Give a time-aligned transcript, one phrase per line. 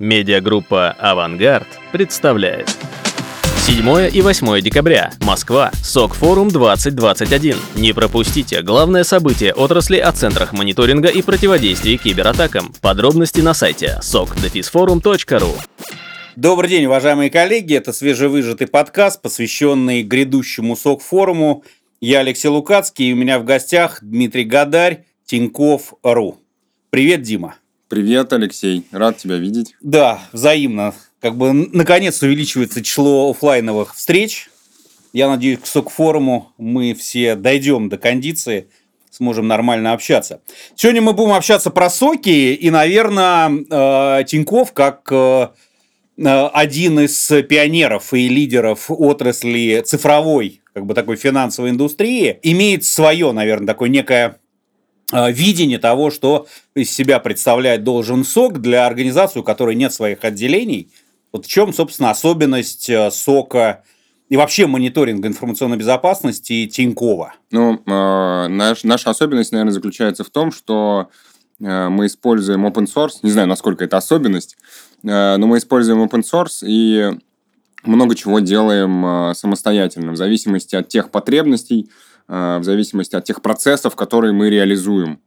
[0.00, 2.68] Медиагруппа «Авангард» представляет.
[3.66, 5.10] 7 и 8 декабря.
[5.20, 5.72] Москва.
[5.82, 7.56] СОК-форум 2021.
[7.74, 12.72] Не пропустите главное событие отрасли о центрах мониторинга и противодействия кибератакам.
[12.80, 15.50] Подробности на сайте sokdefisforum.ru
[16.36, 17.74] Добрый день, уважаемые коллеги.
[17.74, 21.64] Это свежевыжатый подкаст, посвященный грядущему СОК-форуму.
[22.00, 26.38] Я Алексей Лукацкий, и у меня в гостях Дмитрий Гадарь, Тиньков.ру.
[26.90, 27.56] Привет, Дима.
[27.88, 28.84] Привет, Алексей.
[28.92, 29.74] Рад тебя видеть.
[29.80, 30.94] Да, взаимно.
[31.22, 34.50] Как бы наконец увеличивается число офлайновых встреч.
[35.14, 38.68] Я надеюсь, к СОК-форуму мы все дойдем до кондиции,
[39.10, 40.42] сможем нормально общаться.
[40.76, 45.48] Сегодня мы будем общаться про соки, и, наверное, э, Тиньков, как э,
[46.18, 53.66] один из пионеров и лидеров отрасли цифровой, как бы такой финансовой индустрии, имеет свое, наверное,
[53.66, 54.47] такое некое Э,
[55.12, 60.90] видение того, что из себя представляет должен СОК для организации, у которой нет своих отделений.
[61.32, 63.82] Вот в чем, собственно, особенность э, СОКа
[64.28, 67.34] и вообще мониторинга информационной безопасности Тинькова?
[67.50, 71.10] Ну, э, наш, наша особенность, наверное, заключается в том, что
[71.60, 73.18] э, мы используем open source.
[73.22, 74.56] Не знаю, насколько это особенность,
[75.02, 77.10] э, но мы используем open source и
[77.82, 83.40] много чего делаем э, самостоятельно, в зависимости от тех потребностей, Э, в зависимости от тех
[83.40, 85.20] процессов, которые мы реализуем.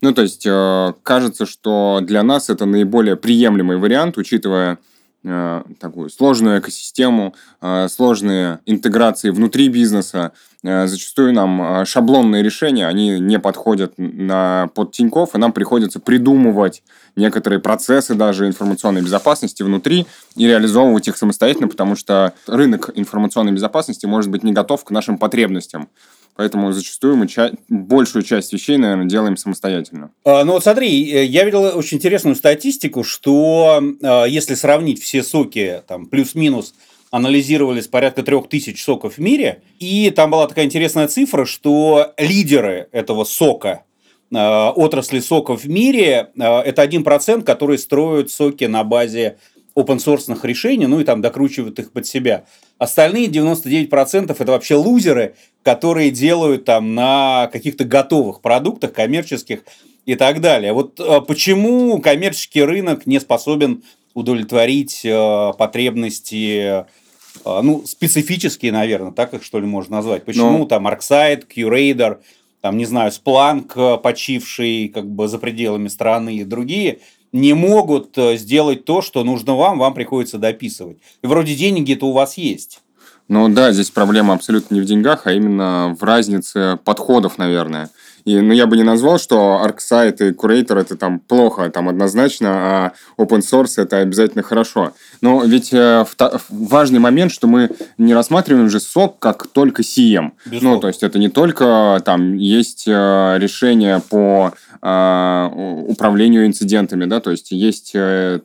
[0.00, 4.78] Ну, то есть, э, кажется, что для нас это наиболее приемлемый вариант, учитывая
[5.24, 7.34] э, такую сложную экосистему,
[7.88, 10.32] сложные интеграции внутри бизнеса.
[10.62, 16.82] Зачастую нам шаблонные решения, они не подходят на, под Тинькофф, и нам приходится придумывать
[17.16, 24.06] некоторые процессы даже информационной безопасности внутри и реализовывать их самостоятельно, потому что рынок информационной безопасности
[24.06, 25.88] может быть не готов к нашим потребностям.
[26.38, 30.12] Поэтому зачастую мы ча- большую часть вещей, наверное, делаем самостоятельно.
[30.24, 35.24] А, ну вот смотри, э, я видел очень интересную статистику, что а, если сравнить все
[35.24, 36.74] соки, там, плюс-минус,
[37.10, 42.86] анализировались порядка трех тысяч соков в мире, и там была такая интересная цифра, что лидеры
[42.92, 43.82] этого сока,
[44.32, 49.38] а, отрасли соков в мире, это один процент, который строят соки на базе
[49.78, 52.44] open source решений, ну и там докручивают их под себя.
[52.78, 59.60] Остальные 99% это вообще лузеры, которые делают там на каких-то готовых продуктах коммерческих
[60.04, 60.72] и так далее.
[60.72, 63.84] Вот э, почему коммерческий рынок не способен
[64.14, 66.84] удовлетворить э, потребности э,
[67.44, 70.24] ну, специфические, наверное, так их что ли можно назвать.
[70.24, 72.18] Почему ну, там ArcSight, QRadar,
[72.62, 76.98] там, не знаю, Splunk, почивший как бы за пределами страны и другие–
[77.32, 80.98] не могут э, сделать то, что нужно вам, вам приходится дописывать.
[81.22, 82.80] И вроде деньги-то у вас есть.
[83.28, 87.90] Ну да, здесь проблема абсолютно не в деньгах, а именно в разнице подходов, наверное.
[88.28, 92.48] И, ну, я бы не назвал, что ArcSight и Curator это там плохо, там однозначно,
[92.50, 94.92] а open source это обязательно хорошо.
[95.22, 96.04] Но ведь э,
[96.50, 100.32] важный момент, что мы не рассматриваем же сок как только CM.
[100.44, 100.74] Безусловно.
[100.74, 104.52] Ну, то есть это не только там есть э, решение по
[104.82, 105.48] э,
[105.86, 108.40] управлению инцидентами, да, то есть есть э,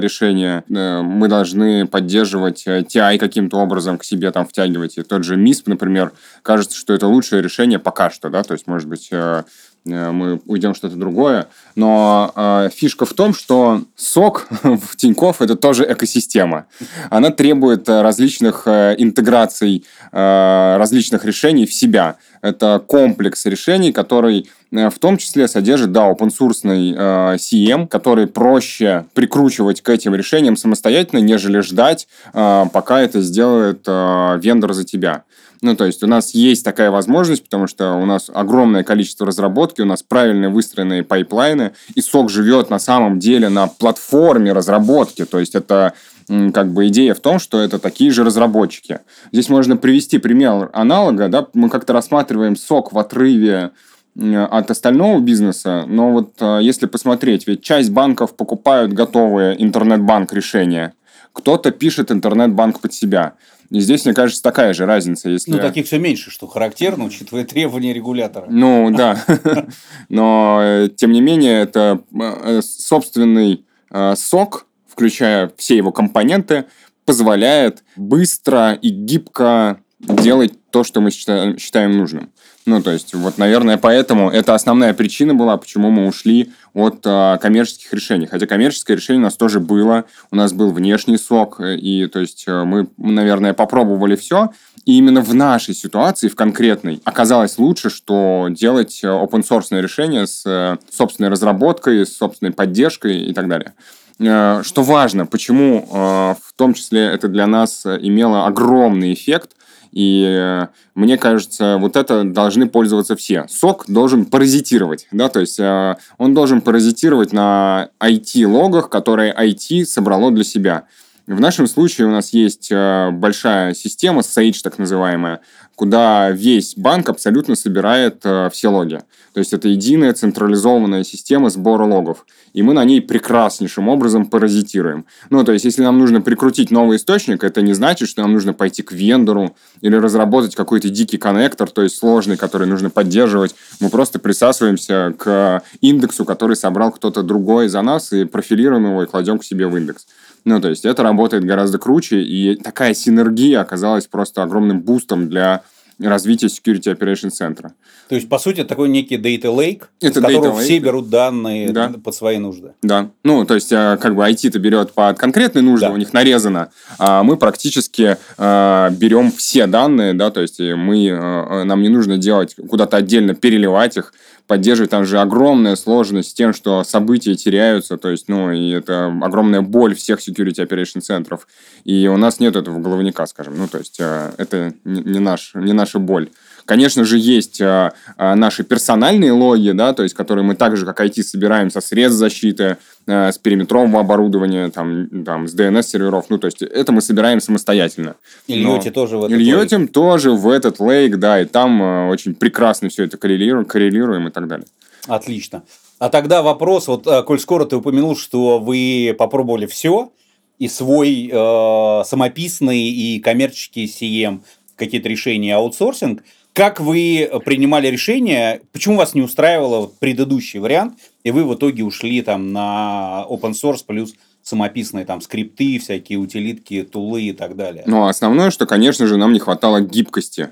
[0.00, 4.96] решение, э, мы должны поддерживать э, TI каким-то образом к себе там втягивать.
[4.96, 6.12] И тот же MISP, например,
[6.42, 9.44] кажется, что это лучшее решение пока что, да, то есть, может быть, э,
[9.86, 11.46] э мы уйдем что-то другое.
[11.74, 16.66] Но э, фишка в том, что сок в Тинькофф это тоже экосистема.
[17.10, 22.16] Она требует э, различных интеграций, э, различных решений в себя.
[22.42, 29.80] Это комплекс решений, который в том числе содержит, да, open-source э, CM, который проще прикручивать
[29.80, 35.24] к этим решениям самостоятельно, нежели ждать, э, пока это сделает э, вендор за тебя.
[35.62, 39.80] Ну, то есть у нас есть такая возможность, потому что у нас огромное количество разработки,
[39.80, 45.24] у нас правильно выстроенные пайплайны, и SOC живет на самом деле на платформе разработки.
[45.24, 45.94] То есть это
[46.28, 49.00] как бы идея в том, что это такие же разработчики.
[49.32, 53.70] Здесь можно привести пример аналога, да, мы как-то рассматриваем SOC в отрыве
[54.18, 60.94] от остального бизнеса, но вот а, если посмотреть, ведь часть банков покупают готовые интернет-банк решения,
[61.34, 63.34] кто-то пишет интернет-банк под себя.
[63.70, 65.28] И здесь, мне кажется, такая же разница.
[65.28, 65.50] Если...
[65.50, 68.46] Ну, таких все меньше, что характерно, учитывая требования регулятора.
[68.48, 69.24] Ну, да.
[70.08, 76.66] Но, э, тем не менее, это э, собственный э, сок, включая все его компоненты,
[77.04, 82.30] позволяет быстро и гибко делать то, что мы считаем нужным.
[82.66, 87.38] Ну, то есть, вот, наверное, поэтому это основная причина была, почему мы ушли от а,
[87.38, 88.26] коммерческих решений.
[88.26, 92.42] Хотя коммерческое решение у нас тоже было, у нас был внешний сок, и, то есть,
[92.48, 94.50] э, мы, наверное, попробовали все,
[94.84, 100.76] и именно в нашей ситуации, в конкретной, оказалось лучше, что делать open-source решение с э,
[100.90, 103.74] собственной разработкой, с собственной поддержкой и так далее.
[104.18, 109.52] э, что важно, почему э, в том числе это для нас имело огромный эффект,
[109.98, 113.46] и мне кажется, вот это должны пользоваться все.
[113.48, 120.44] Сок должен паразитировать, да, то есть он должен паразитировать на IT-логах, которые IT собрало для
[120.44, 120.84] себя.
[121.26, 125.40] В нашем случае у нас есть большая система, Sage так называемая,
[125.76, 129.00] куда весь банк абсолютно собирает э, все логи.
[129.34, 132.24] То есть это единая централизованная система сбора логов.
[132.54, 135.04] И мы на ней прекраснейшим образом паразитируем.
[135.28, 138.54] Ну, то есть если нам нужно прикрутить новый источник, это не значит, что нам нужно
[138.54, 143.54] пойти к вендору или разработать какой-то дикий коннектор, то есть сложный, который нужно поддерживать.
[143.78, 149.06] Мы просто присасываемся к индексу, который собрал кто-то другой за нас, и профилируем его и
[149.06, 150.06] кладем к себе в индекс.
[150.46, 155.62] Ну, то есть это работает гораздо круче, и такая синергия оказалась просто огромным бустом для
[155.98, 157.72] развития Security Operations центра.
[158.08, 160.62] То есть, по сути, такой некий data lake, это из которого lake.
[160.62, 161.92] все берут данные да.
[162.02, 162.74] под свои нужды.
[162.82, 163.10] Да.
[163.24, 165.92] Ну, то есть, э, как бы IT-то берет под конкретные нужды, да.
[165.92, 171.64] у них нарезано, а мы практически э, берем все данные, да, то есть, мы, э,
[171.64, 174.12] нам не нужно делать, куда-то отдельно переливать их,
[174.46, 174.90] поддерживать.
[174.90, 179.62] Там же огромная сложность с тем, что события теряются, то есть, ну, и это огромная
[179.62, 181.46] боль всех security operation центров.
[181.84, 183.56] И у нас нет этого головника, скажем.
[183.56, 186.30] Ну, то есть, э, это не, наш, не наша боль.
[186.66, 190.84] Конечно же, есть э, э, наши персональные логи, да, то есть, которые мы так же,
[190.84, 192.76] как IT, собираем со средств защиты,
[193.06, 196.26] э, с периметрового оборудования, там, там, с DNS-серверов.
[196.28, 198.16] Ну, то есть, это мы собираем самостоятельно.
[198.48, 199.92] И льете тоже в этот Льете лейк.
[199.92, 204.32] тоже в этот лейк, да, и там э, очень прекрасно все это коррелируем, коррелируем и
[204.32, 204.66] так далее.
[205.06, 205.62] Отлично.
[206.00, 210.10] А тогда вопрос, вот, э, коль скоро ты упомянул, что вы попробовали все,
[210.58, 214.40] и свой э, самописный и коммерческий CM,
[214.74, 216.24] какие-то решения аутсорсинг–
[216.56, 222.22] как вы принимали решение, почему вас не устраивало предыдущий вариант, и вы в итоге ушли
[222.22, 227.84] там на open source плюс самописные там скрипты, всякие утилитки, тулы и так далее?
[227.86, 230.48] Ну, основное, что, конечно же, нам не хватало гибкости.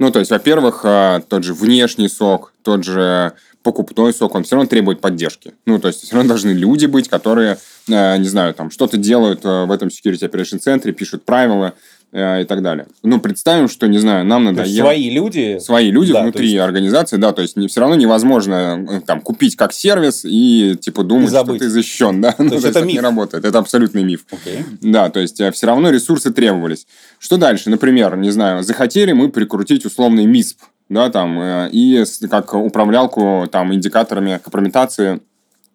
[0.00, 4.56] Ну, то есть, во-первых, а, тот же внешний сок, тот же покупной сок, он все
[4.56, 5.54] равно требует поддержки.
[5.66, 7.58] Ну, то есть, все равно должны люди быть, которые,
[7.88, 11.93] а, не знаю, там, что-то делают а, в этом Security Operation центре, пишут правила, Э,
[12.14, 12.86] и так далее.
[13.02, 14.64] Ну, представим, что, не знаю, нам надо...
[14.64, 15.58] Свои люди?
[15.58, 16.60] Свои люди да, внутри есть...
[16.60, 21.02] организации, да, то есть не, все равно невозможно э, там купить как сервис и, типа,
[21.02, 22.30] думать, что ты защищен, да?
[22.30, 22.94] То, ну, есть, то есть это миф?
[22.94, 24.26] не работает, это абсолютный миф.
[24.30, 24.64] Okay.
[24.80, 26.86] Да, то есть э, все равно ресурсы требовались.
[27.18, 27.68] Что дальше?
[27.68, 34.38] Например, не знаю, захотели мы прикрутить условный МИСП, да, там, и как управлялку там индикаторами
[34.42, 35.20] компрометации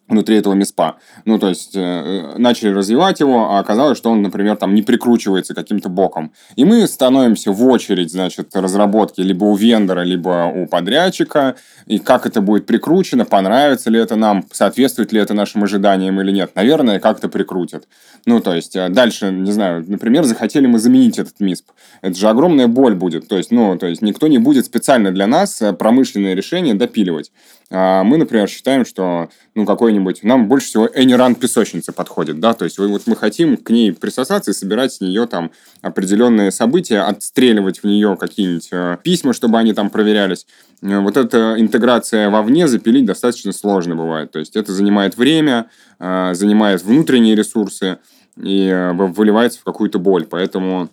[0.09, 0.97] внутри этого МИСПа.
[1.25, 5.53] Ну, то есть, э, начали развивать его, а оказалось, что он, например, там не прикручивается
[5.53, 6.31] каким-то боком.
[6.55, 12.25] И мы становимся в очередь, значит, разработки либо у вендора, либо у подрядчика, и как
[12.25, 16.51] это будет прикручено, понравится ли это нам, соответствует ли это нашим ожиданиям или нет.
[16.55, 17.87] Наверное, как-то прикрутят.
[18.25, 21.71] Ну, то есть, э, дальше, не знаю, например, захотели мы заменить этот МИСП.
[22.01, 23.27] Это же огромная боль будет.
[23.27, 27.31] То есть, ну, то есть, никто не будет специально для нас э, промышленное решение допиливать.
[27.71, 30.23] А мы, например, считаем, что ну, какой-нибудь...
[30.23, 34.51] Нам больше всего Эниран песочница подходит, да, то есть вот мы хотим к ней присосаться
[34.51, 35.51] и собирать с нее там
[35.81, 40.47] определенные события, отстреливать в нее какие-нибудь э, письма, чтобы они там проверялись.
[40.81, 44.31] Э, вот эта интеграция вовне запилить достаточно сложно бывает.
[44.31, 45.69] То есть это занимает время,
[45.99, 47.99] э, занимает внутренние ресурсы
[48.35, 50.25] и выливается в какую-то боль.
[50.25, 50.89] Поэтому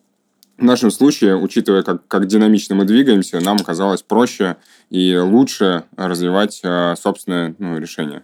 [0.59, 4.57] в нашем случае, учитывая, как, как динамично мы двигаемся, нам казалось проще
[4.91, 8.23] и лучше развивать э, собственное ну, решение.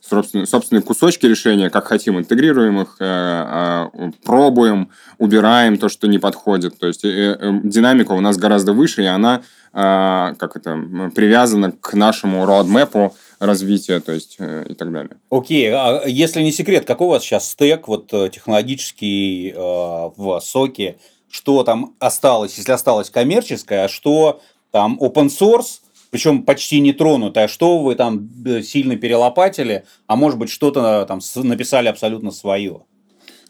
[0.00, 6.18] Собственные, собственные кусочки решения, как хотим, интегрируем их, э, э, пробуем, убираем то, что не
[6.18, 6.78] подходит.
[6.78, 10.76] То есть э, э, динамика у нас гораздо выше, и она э, как это,
[11.14, 15.16] привязана к нашему роадмэпу развития, то есть э, и так далее.
[15.30, 16.02] Окей, okay.
[16.04, 20.98] а если не секрет, какой у вас сейчас стек вот э, технологический э, в соке
[21.32, 27.46] что там осталось, если осталось коммерческое, а что там open source, причем почти не тронутое,
[27.46, 32.82] а что вы там э, сильно перелопатили, а может быть что-то там написали абсолютно свое.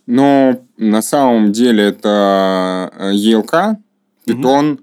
[0.07, 3.77] Но на самом деле это ELK,
[4.29, 4.81] Python, угу.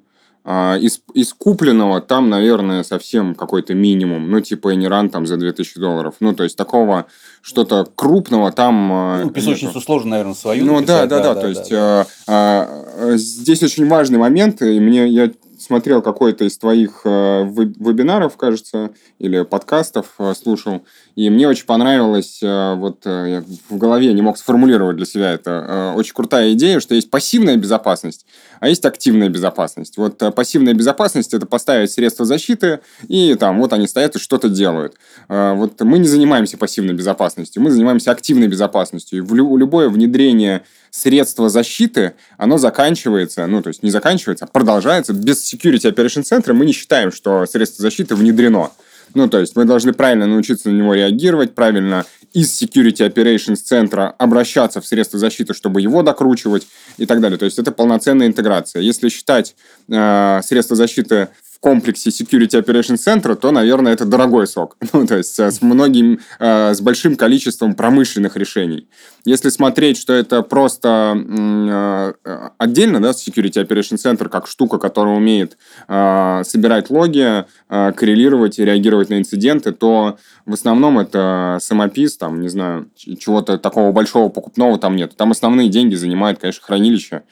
[0.52, 4.32] А, из, из купленного там, наверное, совсем какой-то минимум.
[4.32, 6.16] Ну, типа Эниран там за 2000 долларов.
[6.22, 7.06] Ну, то есть такого
[7.44, 8.92] что-то крупного там...
[8.92, 9.82] А, ну, песочницу нету.
[9.82, 11.36] сложно, наверное, свою Ну, написать, да, да, да, да.
[11.36, 12.08] То да, есть да.
[12.26, 15.30] А, а, здесь очень важный момент, и мне я
[15.60, 20.84] смотрел какой-то из твоих э, вебинаров, кажется, или подкастов э, слушал,
[21.16, 25.94] и мне очень понравилось, э, вот я в голове не мог сформулировать для себя это,
[25.96, 28.26] очень крутая идея, что есть пассивная безопасность,
[28.60, 29.98] а есть активная безопасность.
[29.98, 34.96] Вот пассивная безопасность– это поставить средства защиты, и там вот они стоят и что-то делают.
[35.28, 39.20] Вот мы не занимаемся пассивной безопасностью, мы занимаемся активной безопасностью.
[39.20, 45.14] И любое внедрение средства защиты, оно заканчивается, ну, то есть не заканчивается, а продолжается.
[45.14, 48.72] Без Security Operation Center мы не считаем, что средство защиты внедрено.
[49.16, 54.14] Ну, то есть мы должны правильно научиться на него реагировать, правильно из Security Operations центра
[54.18, 57.40] обращаться в средства защиты, чтобы его докручивать и так далее.
[57.40, 58.82] То есть это полноценная интеграция.
[58.82, 59.56] Если считать
[59.90, 61.30] э, средства защиты
[61.60, 64.78] комплексе Security Operation Center, то, наверное, это дорогой сок.
[64.94, 68.88] Ну, то есть с многим, э, с большим количеством промышленных решений.
[69.24, 72.14] Если смотреть, что это просто э,
[72.58, 79.10] отдельно, да, Security Operation Center, как штука, которая умеет э, собирать логи, коррелировать и реагировать
[79.10, 84.96] на инциденты, то в основном это самопис, там, не знаю, чего-то такого большого покупного там
[84.96, 85.16] нет.
[85.16, 87.24] Там основные деньги занимает, конечно, хранилище,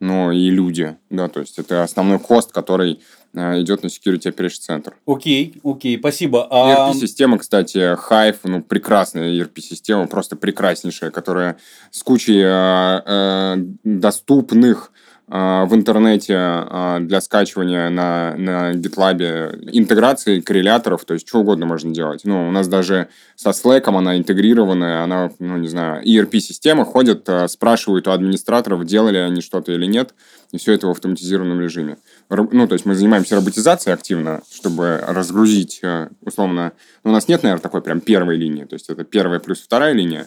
[0.00, 3.17] но и люди, да, то есть это основной кост, который Э,
[3.60, 4.92] идет на Security Operation Center.
[5.06, 6.46] Окей, окей, спасибо.
[6.50, 6.90] А...
[6.90, 11.56] ERP-система, кстати, Hive, ну, прекрасная ERP-система, просто прекраснейшая, которая
[11.90, 14.92] с кучей э, э, доступных
[15.28, 21.92] в интернете а, для скачивания на, на GitLab интеграции корреляторов, то есть что угодно можно
[21.92, 22.22] делать.
[22.24, 27.46] Ну, у нас даже со Slack она интегрированная, она, ну, не знаю, ERP-система ходит, а,
[27.46, 30.14] спрашивают у администраторов, делали они что-то или нет,
[30.52, 31.98] и все это в автоматизированном режиме.
[32.30, 35.82] Ну, то есть мы занимаемся роботизацией активно, чтобы разгрузить,
[36.22, 36.72] условно...
[37.04, 39.92] Ну, у нас нет, наверное, такой прям первой линии, то есть это первая плюс вторая
[39.92, 40.26] линия,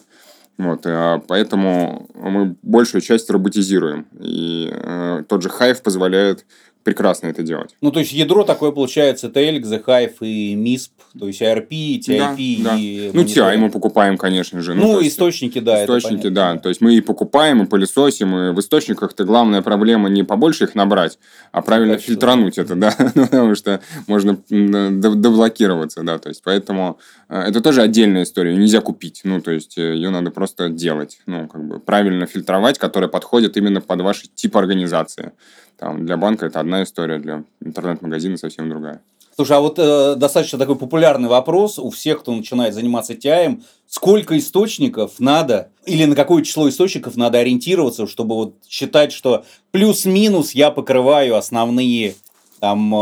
[0.58, 4.06] вот, а поэтому мы большую часть роботизируем.
[4.20, 6.44] И э, тот же Hive позволяет
[6.82, 7.74] прекрасно это делать.
[7.80, 12.18] Ну, то есть ядро такое получается, Elk, The Hive и MISP, то есть IRP, TIP
[12.18, 12.62] да, и...
[12.62, 12.76] Да.
[13.12, 14.74] Ну, TI мы покупаем, конечно же.
[14.74, 15.82] Ну, ну источники, да.
[15.82, 16.56] Источники, да.
[16.56, 20.74] То есть мы и покупаем, и пылесосим, и в источниках-то главная проблема не побольше их
[20.74, 21.18] набрать,
[21.52, 26.98] а правильно так фильтрануть это, да, ну, потому что можно доблокироваться, да, то есть поэтому
[27.28, 31.18] э, это тоже отдельная история, нельзя купить, ну, то есть э, ее надо просто делать,
[31.26, 35.32] ну, как бы правильно фильтровать, которая подходит именно под ваш тип организации.
[35.78, 39.00] Там, для банка это одна история, для интернет-магазина совсем другая.
[39.34, 44.36] Слушай, а вот э, достаточно такой популярный вопрос у всех, кто начинает заниматься TI, сколько
[44.36, 50.70] источников надо или на какое число источников надо ориентироваться, чтобы вот считать, что плюс-минус я
[50.70, 52.14] покрываю основные
[52.60, 52.98] там э,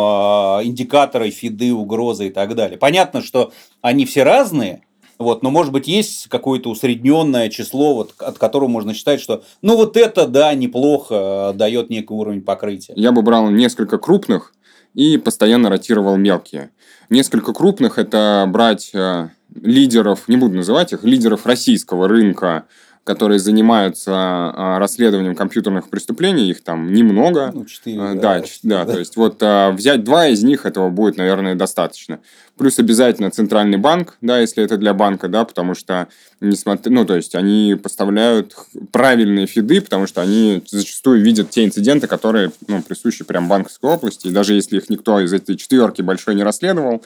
[0.64, 2.78] индикаторы, фиды, угрозы и так далее.
[2.78, 4.82] Понятно, что они все разные,
[5.20, 9.76] вот, но, может быть, есть какое-то усредненное число, вот, от которого можно считать, что ну
[9.76, 12.94] вот это, да, неплохо, э, дает некий уровень покрытия.
[12.96, 14.54] Я бы брал несколько крупных
[14.94, 16.70] и постоянно ротировал мелкие.
[17.10, 22.64] Несколько крупных– это брать э, лидеров, не буду называть их, лидеров российского рынка,
[23.04, 27.50] которые занимаются а, расследованием компьютерных преступлений, их там немного.
[27.52, 30.66] Ну, четыре, а, да, да, да, да, то есть вот а, взять два из них,
[30.66, 32.20] этого будет, наверное, достаточно.
[32.58, 36.08] Плюс обязательно центральный банк, да, если это для банка, да, потому что,
[36.40, 38.54] несмотря, ну, то есть они поставляют
[38.92, 44.26] правильные фиды, потому что они зачастую видят те инциденты, которые, ну, присущи прям банковской области,
[44.26, 47.02] и даже если их никто из этой четверки большой не расследовал,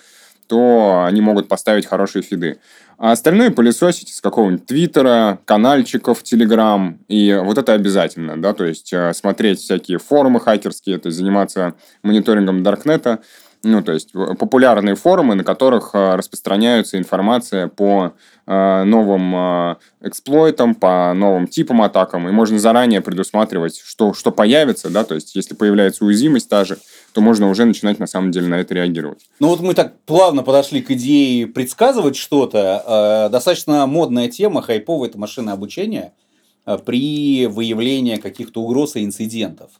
[0.46, 2.58] то они могут поставить хорошие фиды.
[2.96, 6.98] А остальное пылесосить с какого-нибудь Твиттера, канальчиков, Телеграм.
[7.08, 11.74] И вот это обязательно, да, то есть э, смотреть всякие форумы хакерские, то есть заниматься
[12.02, 13.20] мониторингом Даркнета.
[13.64, 18.12] Ну, то есть популярные форумы, на которых э, распространяется информация по
[18.47, 24.90] э, новым э, эксплойтам, по новым типам атакам, и можно заранее предусматривать, что, что появится,
[24.90, 26.76] да, то есть если появляется уязвимость та же,
[27.14, 29.26] то можно уже начинать на самом деле на это реагировать.
[29.40, 33.28] Ну вот мы так плавно подошли к идее предсказывать что-то.
[33.33, 36.12] Достаточно модная тема, хайповая, это машинное обучение
[36.85, 39.71] при выявлении каких-то угроз и инцидентов.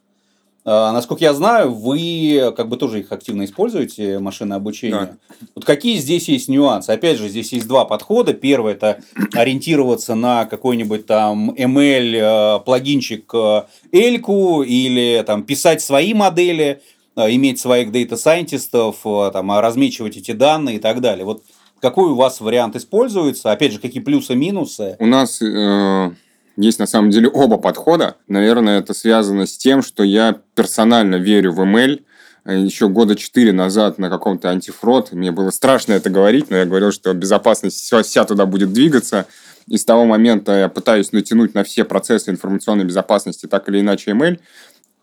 [0.67, 5.17] А, насколько я знаю, вы как бы тоже их активно используете, машинное обучение.
[5.29, 5.45] Да.
[5.53, 6.89] Вот какие здесь есть нюансы?
[6.89, 8.33] Опять же, здесь есть два подхода.
[8.33, 8.99] Первый– это
[9.33, 16.81] ориентироваться на какой-нибудь там ML э, плагинчик э, Эльку или там писать свои модели,
[17.15, 21.25] э, иметь своих дата-сайентистов, там, размечивать эти данные и так далее.
[21.25, 21.43] Вот
[21.79, 23.51] какой у вас вариант используется?
[23.51, 24.95] Опять же, какие плюсы минусы?
[24.97, 26.11] У нас э,
[26.57, 28.15] есть на самом деле оба подхода.
[28.27, 32.01] Наверное, это связано с тем, что я персонально верю в ML.
[32.45, 36.91] Еще года четыре назад на каком-то антифрод, мне было страшно это говорить, но я говорил,
[36.91, 39.25] что безопасность вся, туда будет двигаться.
[39.67, 44.11] И с того момента я пытаюсь натянуть на все процессы информационной безопасности так или иначе
[44.11, 44.39] ML.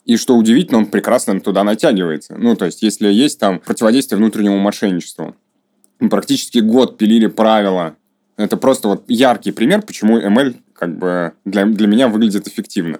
[0.04, 2.36] И что удивительно, он прекрасно туда натягивается.
[2.36, 5.36] Ну, то есть, если есть там противодействие внутреннему мошенничеству.
[5.98, 7.96] Мы практически год пилили правила.
[8.36, 12.98] Это просто вот яркий пример, почему ML как бы для, для меня выглядит эффективно.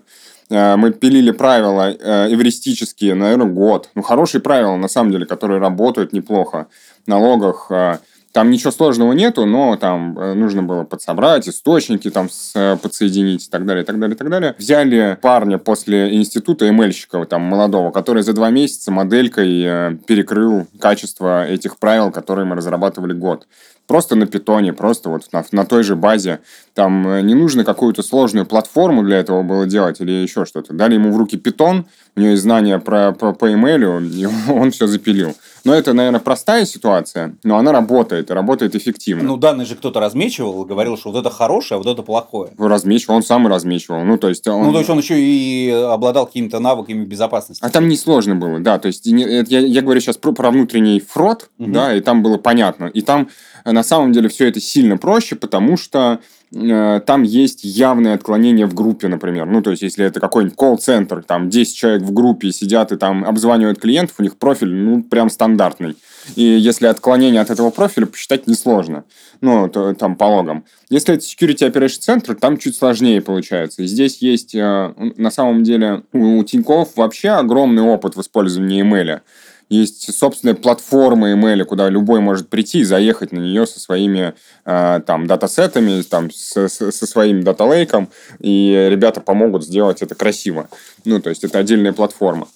[0.51, 3.89] Э, мы пилили правила э, эвристические, наверное, год.
[3.97, 6.69] Ну, хорошие правила, на самом деле, которые работают неплохо.
[7.05, 7.99] В налогах э,
[8.31, 13.67] там ничего сложного нету, но там нужно было подсобрать источники, там с, подсоединить и так
[13.67, 14.55] далее, и так далее, и так далее.
[14.57, 21.79] Взяли парня после института ML-щика, там, молодого, который за два месяца моделькой перекрыл качество этих
[21.79, 23.47] правил, которые мы разрабатывали год.
[23.87, 26.41] Просто на питоне, просто вот на, на той же базе.
[26.75, 30.73] Там не нужно какую-то сложную платформу для этого было делать или еще что-то.
[30.73, 31.87] Дали ему в руки питон,
[32.17, 35.35] у него есть знания про, про, по email, и он все запилил.
[35.64, 39.25] Но это, наверное, простая ситуация, но она работает, и работает эффективно.
[39.25, 42.50] Ну, данные же кто-то размечивал говорил, что вот это хорошее, а вот это плохое.
[42.59, 44.02] Размечивал, он сам и размечивал.
[44.04, 44.64] Ну, то есть он...
[44.64, 47.64] Ну, то есть он еще и обладал какими-то навыками безопасности.
[47.64, 48.78] А там не сложно было, да.
[48.78, 51.71] То есть я, я говорю сейчас про, про внутренний фрод, угу.
[51.71, 52.87] да, и там было понятно.
[52.87, 53.28] И там
[53.64, 58.75] на самом деле все это сильно проще, потому что Э, там есть явные отклонения в
[58.75, 59.47] группе, например.
[59.47, 63.25] Ну, то есть, если это какой-нибудь колл-центр, там 10 человек в группе сидят и там
[63.25, 65.97] обзванивают клиентов, у них профиль, ну, прям стандартный.
[66.37, 69.04] И если отклонение от этого профиля посчитать несложно,
[69.40, 70.64] ну, то, там по логам.
[70.90, 73.87] Если это Security Operation Center, там чуть сложнее получается.
[73.87, 79.21] здесь есть, э, на самом деле, у Тинькофф вообще огромный опыт в использовании email.
[79.69, 85.00] Есть собственная платформа email, куда любой может прийти и заехать на нее со своими э,
[85.07, 90.69] там датасетами, там, со, со своим даталейком, и ребята помогут сделать это красиво.
[91.04, 92.49] Ну, то есть это отдельная платформа.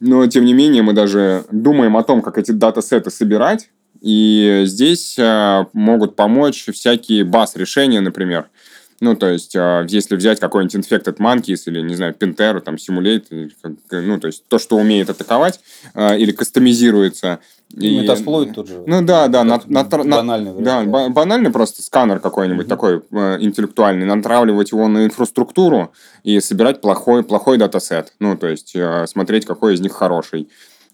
[0.00, 5.18] Но, тем не менее, мы даже думаем о том, как эти датасеты собирать, и здесь
[5.18, 8.48] э, могут помочь всякие баз-решения, например.
[9.00, 13.50] Ну, то есть, а, если взять какой-нибудь Infected Monkeys или, не знаю, Pintero, там, Simulate,
[13.90, 15.60] ну, то есть, то, что умеет атаковать
[15.94, 17.40] а, или кастомизируется.
[17.70, 18.82] И, Metasploit тут же.
[18.86, 19.44] Ну, да, да.
[19.44, 20.52] На, на, банальный.
[20.62, 22.68] Да, да, банальный просто сканер какой-нибудь mm-hmm.
[22.68, 25.92] такой э, интеллектуальный, натравливать его на инфраструктуру
[26.24, 28.12] и собирать плохой, плохой датасет.
[28.18, 30.48] Ну, то есть, э, смотреть, какой из них хороший.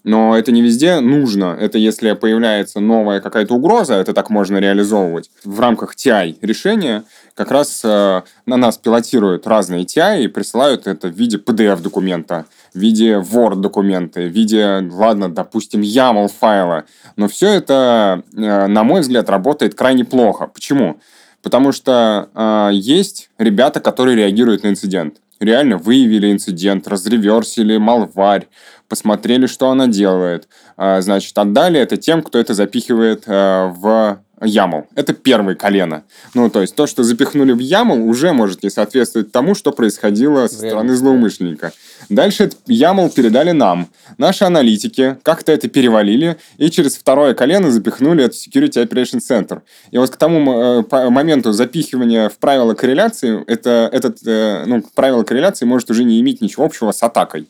[0.07, 1.57] Но это не везде нужно.
[1.59, 5.29] Это если появляется новая какая-то угроза, это так можно реализовывать.
[5.43, 7.03] В рамках TI решения
[7.35, 12.79] как раз э, на нас пилотируют разные TI и присылают это в виде PDF-документа, в
[12.79, 16.85] виде Word-документа, в виде, ладно, допустим, YAML файла.
[17.17, 20.47] Но все это, э, на мой взгляд, работает крайне плохо.
[20.47, 21.01] Почему?
[21.43, 25.17] Потому что э, есть ребята, которые реагируют на инцидент.
[25.39, 28.47] Реально выявили инцидент, разреверсили малварь,
[28.87, 30.47] посмотрели, что она делает.
[30.77, 34.85] Э, значит, отдали это тем, кто это запихивает э, в YAML.
[34.95, 36.03] Это первое колено.
[36.33, 40.47] Ну, то есть то, что запихнули в YAML, уже может не соответствовать тому, что происходило
[40.47, 41.71] со стороны злоумышленника.
[42.09, 43.87] Дальше этот YAML передали нам.
[44.17, 49.61] Наши аналитики как-то это перевалили и через второе колено запихнули это в Security Operation Center.
[49.89, 55.23] И вот к тому э, моменту запихивания в правила корреляции, это, этот, э, ну, правило
[55.23, 57.47] корреляции может уже не иметь ничего общего с атакой.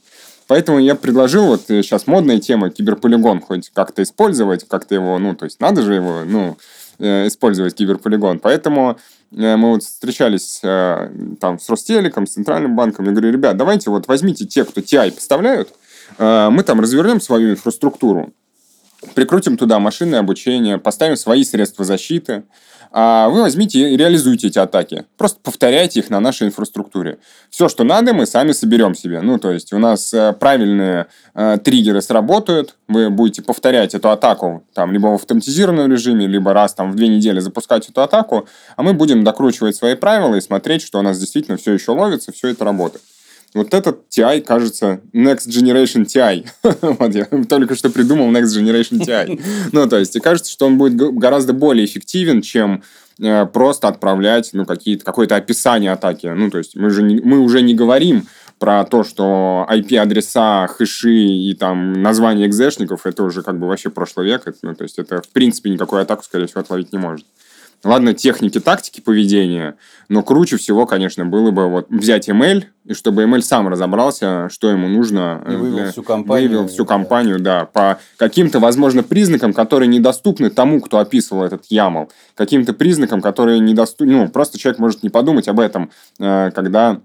[0.48, 5.36] Поэтому я предложил, вот сейчас э, модная тема, киберполигон хоть как-то использовать, как-то его, ну,
[5.36, 6.58] то есть надо же его, ну,
[7.00, 8.40] Э, использовать киберполигон.
[8.40, 8.98] Поэтому
[9.32, 10.62] э, мы вот встречались
[11.40, 13.06] там с Ростелеком, с Центральным банком.
[13.06, 15.70] Я говорю, ребят, давайте вот возьмите те, кто TI поставляют,
[16.18, 18.34] мы там развернем свою инфраструктуру,
[19.14, 22.44] прикрутим туда машинное обучение, поставим свои средства защиты,
[22.92, 25.06] а вы возьмите и реализуйте эти атаки.
[25.18, 27.18] Просто повторяйте их на нашей инфраструктуре.
[27.50, 29.22] Все, что надо, мы сами соберем себе.
[29.22, 34.64] Ну, то есть у нас э, правильные э, триггеры сработают, вы будете повторять эту атаку
[34.74, 38.84] там, либо в автоматизированном режиме, либо раз там, в две недели запускать эту атаку, а
[38.84, 42.50] мы будем докручивать свои правила и смотреть, что у нас действительно все еще ловится, все
[42.50, 43.04] это работает.
[43.58, 46.48] Вот этот TI кажется Next Generation TI.
[47.00, 49.42] вот я только что придумал Next Generation TI.
[49.72, 52.84] ну, то есть, и кажется, что он будет гораздо более эффективен, чем
[53.20, 56.28] э, просто отправлять ну, какие-то, какое-то описание атаки.
[56.28, 58.28] Ну, то есть, мы, же не, мы уже не говорим
[58.60, 64.28] про то, что IP-адреса, хэши и там название экзешников, это уже как бы вообще прошлый
[64.28, 64.44] век.
[64.46, 67.26] Это, ну, то есть, это в принципе никакую атаку, скорее всего, отловить не может.
[67.84, 69.78] Ладно, техники, тактики поведения,
[70.10, 74.70] но круче всего, конечно, было бы вот взять ML, и чтобы ML сам разобрался, что
[74.72, 75.44] ему нужно.
[75.48, 75.92] И вывел для...
[75.92, 76.50] всю компанию.
[76.50, 82.10] Вывел всю компанию, да, по каким-то, возможно, признакам, которые недоступны тому, кто описывал этот YAML.
[82.36, 84.14] Каким-то признакам, которые недоступны...
[84.14, 87.00] Ну, просто человек может не подумать об этом, э, когда Э,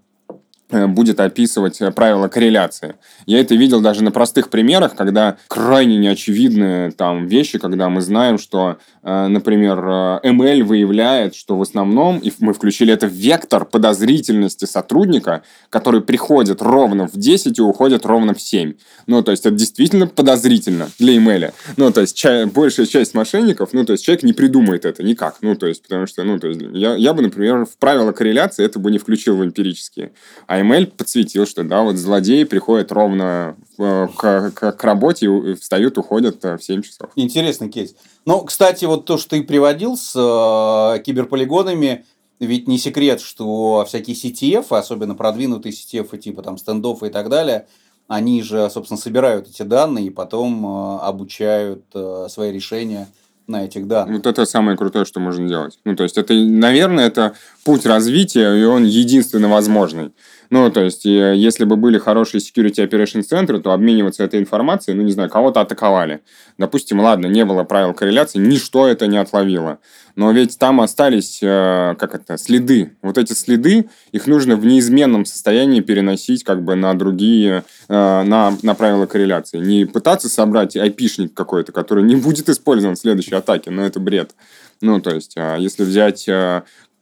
[0.73, 2.97] будет описывать э, правила корреляции.
[3.27, 8.39] Я это видел даже на простых примерах, когда крайне неочевидные там вещи, когда мы знаем,
[8.39, 14.65] что, э, например, ML выявляет, что в основном, и мы включили это в вектор подозрительности
[14.65, 18.75] сотрудника, который приходит ровно в 10 и уходит ровно в 7.
[19.07, 21.53] Ну, то есть, это действительно подозрительно для ML.
[21.77, 25.37] Ну, то есть, ча- большая часть мошенников, ну, то есть, человек не придумает это никак.
[25.43, 28.65] Ну, то есть, потому что, ну, то есть, я, я бы, например, в правила корреляции
[28.65, 30.13] это бы не включил в эмпирические.
[30.47, 35.98] А ML подсветил, что да, вот злодеи приходят ровно э, к, к, к работе встают,
[35.98, 37.11] уходят э, в 7 часов.
[37.16, 37.94] Интересный кейс.
[38.25, 42.05] Ну, кстати, вот то, что ты приводил с э, киберполигонами,
[42.38, 47.66] ведь не секрет, что всякие CTF, особенно продвинутые CTF, типа там стендов и так далее,
[48.09, 53.09] они же, собственно, собирают эти данные и потом э, обучают э, свои решения
[53.46, 54.16] на этих данных.
[54.16, 55.79] Вот это самое крутое, что можно делать.
[55.85, 60.12] Ну, то есть, это, наверное, это путь развития, и он единственно возможный.
[60.53, 65.03] Ну, то есть, если бы были хорошие security operation центры, то обмениваться этой информацией, ну,
[65.03, 66.21] не знаю, кого-то атаковали.
[66.59, 69.79] Допустим, ладно, не было правил корреляции, ничто это не отловило.
[70.15, 72.95] Но ведь там остались, э, как это, следы.
[73.01, 78.53] Вот эти следы, их нужно в неизменном состоянии переносить как бы на другие, э, на,
[78.61, 79.57] на правила корреляции.
[79.57, 84.35] Не пытаться собрать айпишник какой-то, который не будет использован в следующей атаке, но это бред.
[84.83, 86.29] Ну, то есть, если взять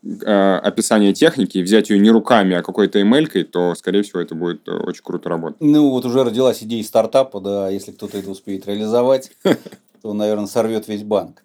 [0.02, 4.34] э, описание техники и взять ее не руками, а какой-то эмелькой, то, скорее всего, это
[4.34, 5.60] будет э, очень круто работать.
[5.60, 9.32] Ну, вот уже родилась идея стартапа, да, если кто-то это успеет реализовать,
[10.02, 11.42] то, наверное, сорвет весь банк.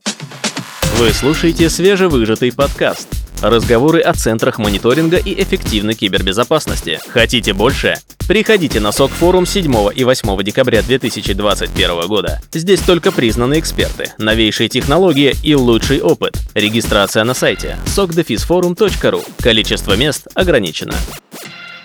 [0.97, 3.24] Вы слушаете свежевыжатый подкаст.
[3.41, 6.99] Разговоры о центрах мониторинга и эффективной кибербезопасности.
[7.07, 7.95] Хотите больше?
[8.27, 12.41] Приходите на СОК форум 7 и 8 декабря 2021 года.
[12.51, 16.37] Здесь только признанные эксперты, новейшие технологии и лучший опыт.
[16.55, 19.23] Регистрация на сайте sokdefisforum.ru.
[19.41, 20.95] Количество мест ограничено.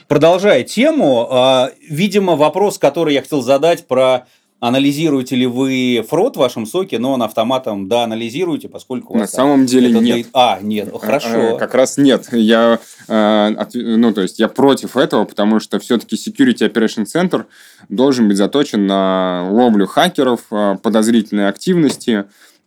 [0.08, 4.26] Продолжая тему, а, видимо, вопрос, который я хотел задать про
[4.60, 9.16] Анализируете ли вы фрод в вашем соке, но он автоматом, да, анализируете, поскольку...
[9.16, 10.26] На самом деле нет.
[10.34, 11.54] А, нет, хорошо.
[11.54, 12.28] А, как раз нет.
[12.30, 17.46] Я, э, ну, то есть, я против этого, потому что все-таки Security Operation Center
[17.88, 20.42] должен быть заточен на ловлю хакеров,
[20.82, 22.26] подозрительной активности,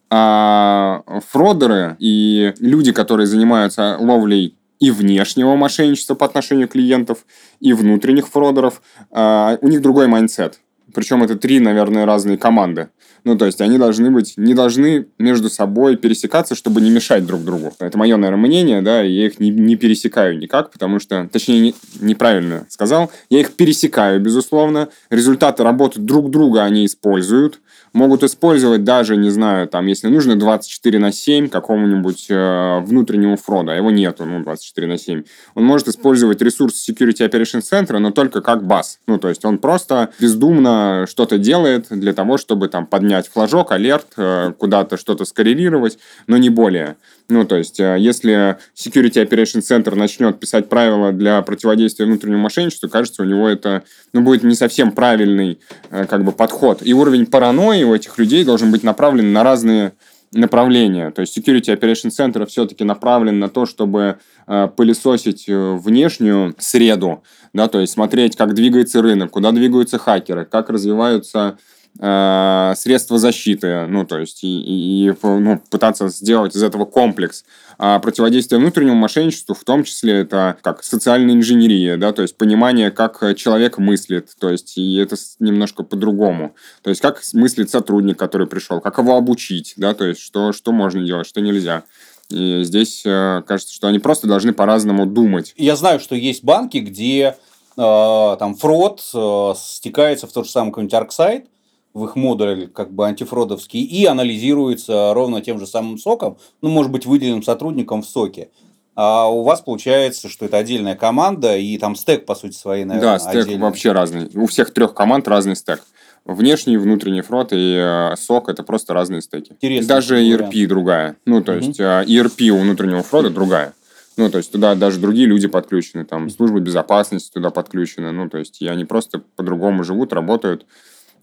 [0.09, 7.19] а фродеры и люди, которые занимаются ловлей и внешнего мошенничества по отношению клиентов,
[7.59, 10.59] и внутренних фродеров, у них другой mindset.
[10.93, 12.89] Причем это три, наверное, разные команды.
[13.23, 17.43] Ну, то есть они должны быть, не должны между собой пересекаться, чтобы не мешать друг
[17.43, 17.73] другу.
[17.79, 21.75] Это мое, наверное, мнение, да, я их не, не пересекаю никак, потому что, точнее, не,
[22.01, 24.89] неправильно сказал, я их пересекаю, безусловно.
[25.09, 27.59] Результаты работы друг друга они используют
[27.93, 33.73] могут использовать даже, не знаю, там, если нужно 24 на 7 какому-нибудь э, внутреннему фроду,
[33.73, 35.23] а его нету, ну, 24 на 7.
[35.55, 38.99] Он может использовать ресурс Security Operation Center, но только как бас.
[39.07, 44.07] Ну, то есть он просто бездумно что-то делает для того, чтобы там поднять флажок, алерт,
[44.17, 46.97] э, куда-то что-то скоррелировать, но не более.
[47.29, 52.89] Ну, то есть, э, если Security Operation Center начнет писать правила для противодействия внутреннему мошенничеству,
[52.89, 55.59] кажется, у него это ну, будет не совсем правильный
[55.89, 56.79] э, как бы, подход.
[56.83, 59.93] И уровень паранойи у этих людей должен быть направлен на разные
[60.33, 61.11] направления.
[61.11, 67.67] То есть Security Operation Center все-таки направлен на то, чтобы э, пылесосить внешнюю среду, да,
[67.67, 71.57] то есть смотреть, как двигается рынок, куда двигаются хакеры, как развиваются
[71.99, 77.45] э, средства защиты, ну, то есть, и, и ну, пытаться сделать из этого комплекс.
[77.77, 82.91] А противодействие внутреннему мошенничеству, в том числе, это как социальная инженерия, да, то есть понимание,
[82.91, 86.55] как человек мыслит, то есть, и это немножко по-другому.
[86.83, 90.71] То есть, как мыслит сотрудник, который пришел, как его обучить, да, то есть, что, что
[90.71, 91.83] можно делать, что нельзя.
[92.29, 95.53] И здесь э, кажется, что они просто должны по-разному думать.
[95.57, 97.35] Я знаю, что есть банки, где
[97.77, 101.45] э, там фрод э, стекается в тот же самый какой-нибудь арксайт,
[101.93, 106.91] в их модуль как бы антифродовский и анализируется ровно тем же самым соком, ну, может
[106.91, 108.49] быть, выделенным сотрудником в соке.
[108.95, 113.13] А у вас получается, что это отдельная команда, и там стек, по сути, своей, наверное,
[113.13, 113.63] Да, стек отдельный.
[113.63, 114.29] вообще разный.
[114.35, 115.83] У всех трех команд разный стек.
[116.25, 119.53] Внешний, внутренний фрот и э, сок это просто разные стеки.
[119.53, 119.87] Интересно.
[119.87, 120.67] Даже ERP вариант.
[120.69, 121.15] другая.
[121.25, 121.65] Ну, то угу.
[121.65, 123.73] есть э, ERP у внутреннего фрота другая.
[124.15, 128.11] Ну, то есть туда даже другие люди подключены, там службы безопасности туда подключены.
[128.11, 130.65] Ну, то есть и они просто по-другому живут, работают.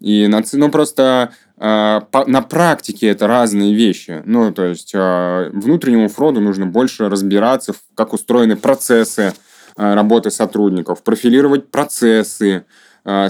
[0.01, 4.23] И на, ну, просто по, на практике это разные вещи.
[4.25, 9.35] Ну, то есть э, внутреннему фроду нужно больше разбираться, как устроены процессы
[9.77, 12.65] э, работы сотрудников, профилировать процессы,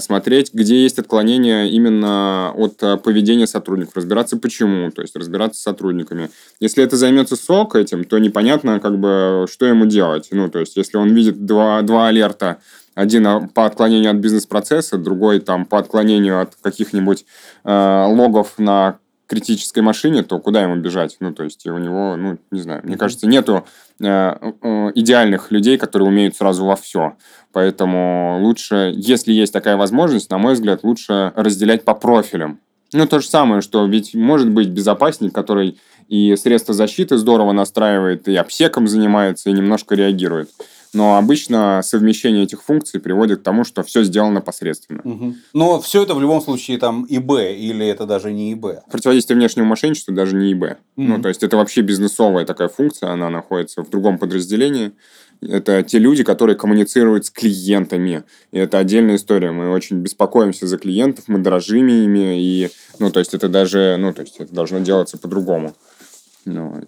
[0.01, 6.29] смотреть, где есть отклонения именно от поведения сотрудников, разбираться почему, то есть разбираться с сотрудниками.
[6.59, 10.27] Если это займется СОК этим, то непонятно, как бы, что ему делать.
[10.31, 12.57] Ну, то есть, если он видит два, два алерта
[12.93, 17.25] Один по отклонению от бизнес-процесса, другой там по отклонению от каких-нибудь
[17.63, 21.15] э, логов на критической машине, то куда ему бежать?
[21.21, 23.65] Ну, то есть у него, ну, не знаю, мне кажется, нету
[24.01, 27.13] э, э, идеальных людей, которые умеют сразу во все.
[27.53, 32.59] Поэтому лучше, если есть такая возможность, на мой взгляд, лучше разделять по профилям.
[32.91, 38.27] Ну, то же самое, что ведь может быть безопасник, который и средства защиты здорово настраивает,
[38.27, 40.49] и обсеком занимается, и немножко реагирует.
[40.93, 45.01] Но обычно совмещение этих функций приводит к тому, что все сделано посредственно.
[45.03, 45.35] Угу.
[45.53, 48.89] Но все это в любом случае там ИБ, или это даже не ИБ?
[48.91, 50.63] Противодействие внешнему мошенничеству даже не ИБ.
[50.63, 50.77] Угу.
[50.95, 54.91] Ну, то есть это вообще бизнесовая такая функция, она находится в другом подразделении.
[55.41, 58.23] Это те люди, которые коммуницируют с клиентами.
[58.51, 59.51] И это отдельная история.
[59.51, 62.39] Мы очень беспокоимся за клиентов, мы дорожим ими.
[62.39, 65.73] И, ну, то есть это даже, ну, то есть это должно делаться по-другому.
[66.45, 66.81] Ну,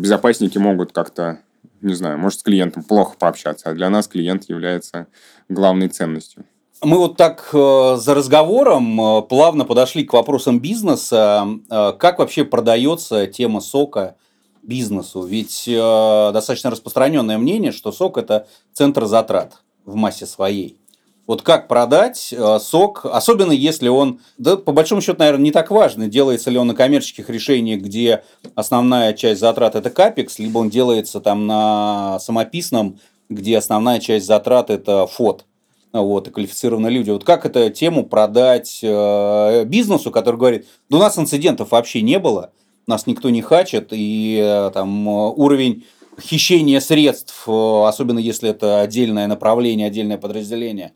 [0.00, 1.40] безопасники могут как-то,
[1.80, 5.06] не знаю, может, с клиентом плохо пообщаться, а для нас клиент является
[5.48, 6.44] главной ценностью.
[6.80, 11.46] Мы вот так э, за разговором э, плавно подошли к вопросам бизнеса.
[11.68, 14.16] Э, как вообще продается тема сока
[14.62, 15.22] бизнесу.
[15.22, 20.78] Ведь э, достаточно распространенное мнение, что сок это центр затрат в массе своей.
[21.28, 25.70] Вот как продать э, сок, особенно если он, да, по большому счету, наверное, не так
[25.70, 30.70] важно, делается ли он на коммерческих решениях, где основная часть затрат это капекс, либо он
[30.70, 35.44] делается там на самописном, где основная часть затрат это фот
[35.92, 37.10] вот, и квалифицированные люди.
[37.10, 42.18] Вот как эту тему продать э, бизнесу, который говорит, да у нас инцидентов вообще не
[42.18, 42.52] было,
[42.86, 45.84] нас никто не хачит, и э, там уровень
[46.18, 50.94] хищения средств, особенно если это отдельное направление, отдельное подразделение,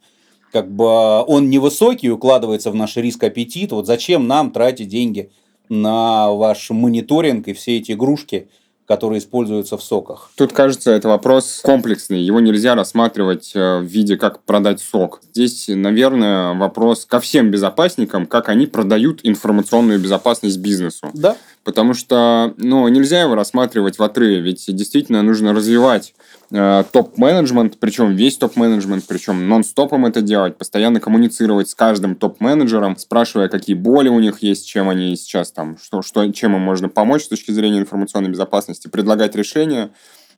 [0.52, 0.84] как бы
[1.24, 3.72] он невысокий, укладывается в наш риск аппетит.
[3.72, 5.30] Вот зачем нам тратить деньги
[5.68, 8.48] на ваш мониторинг и все эти игрушки–
[8.86, 10.30] которые используются в соках?
[10.36, 12.20] Тут, кажется, это вопрос комплексный.
[12.20, 15.20] Его нельзя рассматривать э, в виде, как продать сок.
[15.32, 21.10] Здесь, наверное, вопрос ко всем безопасникам, как они продают информационную безопасность бизнесу.
[21.14, 21.36] Да.
[21.64, 26.12] Потому что ну, нельзя его рассматривать в отрыве, ведь действительно нужно развивать
[26.54, 33.48] Э, топ-менеджмент, причем весь топ-менеджмент, причем нон-стопом это делать, постоянно коммуницировать с каждым топ-менеджером, спрашивая,
[33.48, 37.22] какие боли у них есть, чем они сейчас там, что, что, чем им можно помочь
[37.22, 39.90] с точки зрения информационной безопасности, предлагать решения.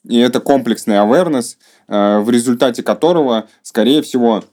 [0.04, 1.56] И это комплексный awareness,
[1.88, 4.44] э, в результате которого, скорее всего,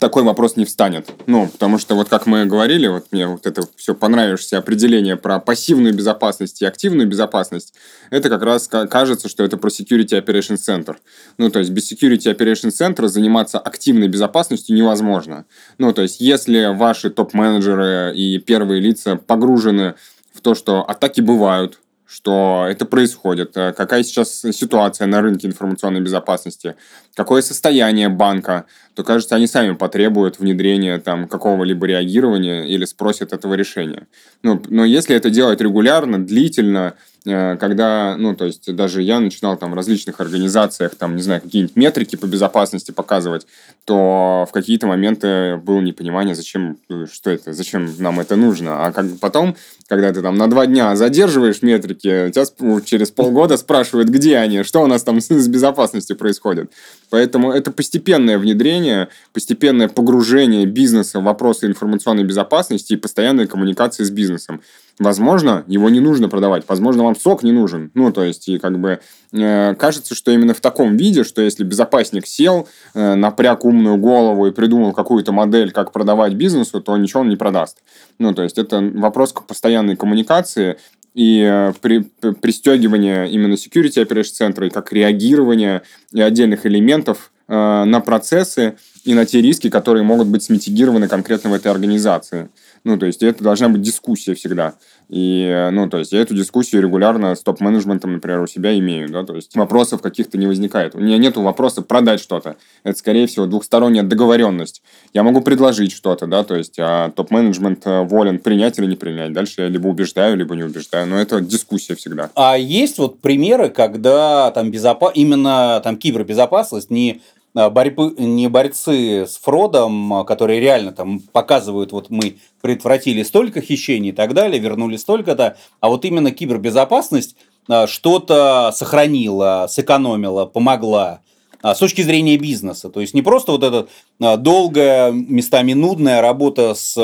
[0.00, 1.10] такой вопрос не встанет.
[1.26, 5.38] Ну, потому что вот как мы говорили, вот мне вот это все понравившееся определение про
[5.38, 7.74] пассивную безопасность и активную безопасность,
[8.10, 10.96] это как раз кажется, что это про Security Operations Center.
[11.38, 15.44] Ну, то есть без Security Operations Center заниматься активной безопасностью невозможно.
[15.78, 19.94] Ну, то есть если ваши топ-менеджеры и первые лица погружены
[20.32, 26.00] в то, что атаки бывают, что это происходит, э, какая сейчас ситуация на рынке информационной
[26.00, 26.76] безопасности,
[27.14, 33.54] какое состояние банка, то, кажется, они сами потребуют внедрения там какого-либо реагирования или спросят этого
[33.54, 34.06] решения.
[34.42, 36.94] Ну, но если это делать регулярно, длительно,
[37.26, 41.74] когда, ну, то есть даже я начинал там в различных организациях, там, не знаю, какие-нибудь
[41.74, 43.46] метрики по безопасности показывать,
[43.84, 48.86] то в какие-то моменты было непонимание, зачем, э, что это, зачем нам это нужно.
[48.86, 49.56] А как потом,
[49.88, 54.82] когда ты там на два дня задерживаешь метрики, тебя через полгода спрашивают, где они, что
[54.82, 56.70] у нас там с безопасностью происходит.
[57.10, 64.10] Поэтому это постепенное внедрение, постепенное погружение бизнеса в вопросы информационной безопасности и постоянной коммуникации с
[64.10, 64.60] бизнесом.
[64.98, 67.90] Возможно, его не нужно продавать, возможно, вам сок не нужен.
[67.92, 69.00] Ну, то есть, и как бы
[69.32, 74.46] э, кажется, что именно в таком виде, что если безопасник сел, э, напряг умную голову
[74.46, 77.82] и придумал какую-то модель, как продавать бизнесу, то ничего он не продаст.
[78.18, 80.78] Ну, то есть, это вопрос постоянной коммуникации
[81.16, 82.00] и э, при,
[82.40, 85.82] пристегивание именно security operation центра, и как реагирование
[86.12, 91.50] и отдельных элементов э, на процессы и на те риски, которые могут быть смитигированы конкретно
[91.50, 92.50] в этой организации.
[92.86, 94.74] Ну, то есть, это должна быть дискуссия всегда.
[95.08, 99.08] И, э, ну, то есть, я эту дискуссию регулярно с топ-менеджментом, например, у себя имею,
[99.08, 100.94] да, то есть, вопросов каких-то не возникает.
[100.94, 102.54] У меня нету вопроса продать что-то.
[102.84, 104.82] Это, скорее всего, двухсторонняя договоренность.
[105.12, 109.32] Я могу предложить что-то, да, то есть, а топ-менеджмент э, волен принять или не принять.
[109.32, 112.30] Дальше я либо убеждаю, либо не убеждаю, но это дискуссия всегда.
[112.36, 115.10] А есть вот примеры, когда там безопа...
[115.12, 117.20] именно там кибербезопасность не
[117.56, 124.10] борьбы, не борцы с фродом, а, которые реально там показывают, вот мы предотвратили столько хищений
[124.10, 127.34] и так далее, вернули столько-то, а вот именно кибербезопасность
[127.66, 131.20] а, что-то сохранила, сэкономила, помогла
[131.62, 132.90] с точки зрения бизнеса.
[132.90, 133.88] То есть не просто вот эта
[134.20, 136.94] долгая, местами нудная работа с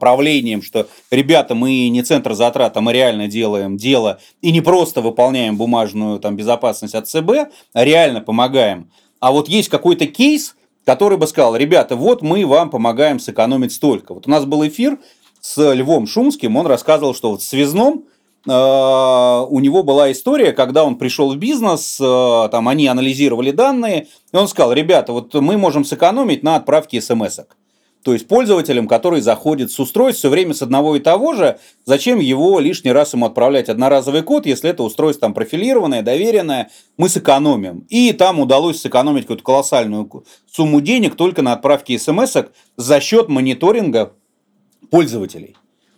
[0.00, 5.00] правлением, что, ребята, мы не центр затрат, а мы реально делаем дело и не просто
[5.00, 11.18] выполняем бумажную там, безопасность от ЦБ, а реально помогаем а вот есть какой-то кейс, который
[11.18, 14.14] бы сказал, ребята, вот мы вам помогаем сэкономить столько.
[14.14, 14.98] Вот у нас был эфир
[15.40, 18.04] с Львом Шумским, он рассказывал, что вот в связном
[18.46, 24.08] э, у него была история, когда он пришел в бизнес, э, там они анализировали данные,
[24.32, 27.56] и он сказал, ребята, вот мы можем сэкономить на отправке смс-ок.
[28.06, 32.20] То есть пользователям, который заходит с устройств все время с одного и того же, зачем
[32.20, 37.84] его лишний раз ему отправлять одноразовый код, если это устройство там профилированное, доверенное, мы сэкономим.
[37.88, 40.08] И там удалось сэкономить какую-то колоссальную
[40.48, 42.36] сумму денег только на отправке смс
[42.76, 44.12] за счет мониторинга
[44.88, 45.56] пользователей,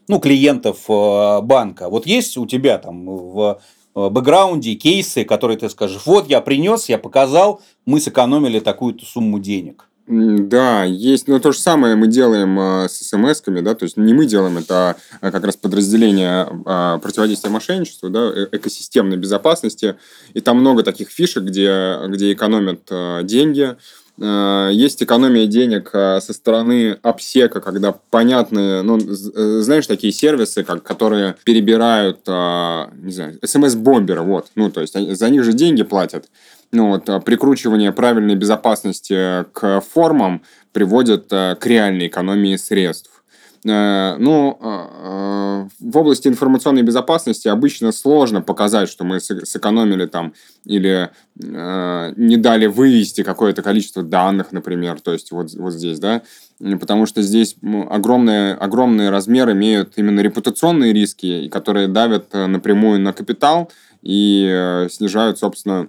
[0.09, 1.91] ну, клиентов э, банка.
[1.91, 3.61] Вот есть у тебя там в
[3.95, 9.39] э, бэкграунде кейсы, которые ты скажешь, вот я принес, я показал, мы сэкономили такую-то сумму
[9.41, 9.88] денег.
[10.11, 14.15] Да, есть, но то же самое мы делаем э, с смс-ками, да, то есть не
[14.15, 19.97] мы делаем, это а, как раз подразделение э, противодействия мошенничеству, да, э, экосистемной безопасности,
[20.33, 23.77] и там много таких фишек, где, где экономят э, деньги,
[24.19, 30.83] э, есть экономия денег э, со стороны обсека, когда понятные, ну, знаешь, такие сервисы, как,
[30.83, 36.31] которые перебирают, не знаю, смс-бомберы, вот, ну, то есть за них же деньги платят
[36.71, 43.25] ну, вот, а, прикручивание правильной безопасности к формам приводит э, к реальной экономии средств.
[43.67, 51.11] Э, ну, а, в области информационной безопасности обычно сложно показать, что мы сэкономили там или
[51.43, 56.23] э, не дали вывести какое-то количество данных, например, то есть вот, вот здесь, да,
[56.59, 57.57] потому что здесь
[57.89, 63.71] огромные, огромные размеры имеют именно репутационные риски, которые давят напрямую на капитал
[64.03, 65.89] и снижают, собственно,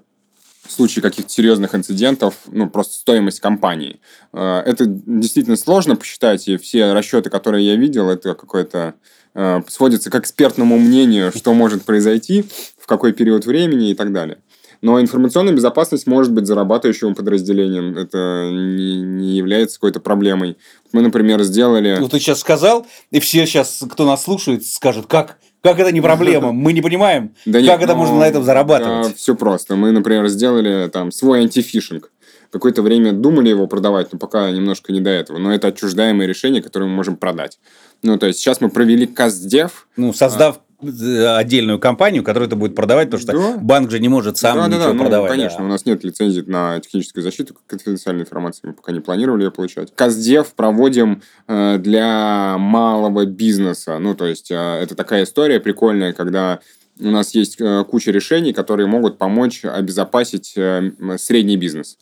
[0.69, 3.99] в случае каких-то серьезных инцидентов, ну, просто стоимость компании.
[4.34, 8.93] Э, это действительно сложно посчитать, и все расчеты, которые я видел, это какое-то
[9.34, 12.45] э, сводится к экспертному мнению, что может произойти,
[12.77, 14.38] в какой период времени и так далее.
[14.82, 17.97] Но информационная безопасность может быть зарабатывающим подразделением.
[17.97, 20.58] Это не, не является какой-то проблемой.
[20.93, 21.97] Мы, например, сделали...
[21.99, 26.01] Ну, ты сейчас сказал, и все сейчас, кто нас слушает, скажут, как как это не
[26.01, 26.51] проблема?
[26.51, 29.15] Мы не понимаем, да нет, как это можно на этом зарабатывать.
[29.17, 29.75] Все просто.
[29.75, 32.11] Мы, например, сделали там свой антифишинг.
[32.51, 35.37] Какое-то время думали его продавать, но пока немножко не до этого.
[35.37, 37.59] Но это отчуждаемое решение, которое мы можем продать.
[38.01, 39.87] Ну, то есть сейчас мы провели КАЗДЕВ.
[39.97, 43.57] Ну, создав отдельную компанию, которая это будет продавать, потому что да.
[43.57, 44.99] банк же не может сам да, ничего да, да.
[44.99, 45.31] продавать.
[45.31, 45.65] Ну, конечно, да.
[45.65, 49.93] у нас нет лицензии на техническую защиту конфиденциальной информации, мы пока не планировали ее получать.
[49.95, 56.59] Каздев проводим э, для малого бизнеса, ну, то есть э, это такая история прикольная, когда
[56.99, 61.97] у нас есть э, куча решений, которые могут помочь обезопасить э, средний бизнес.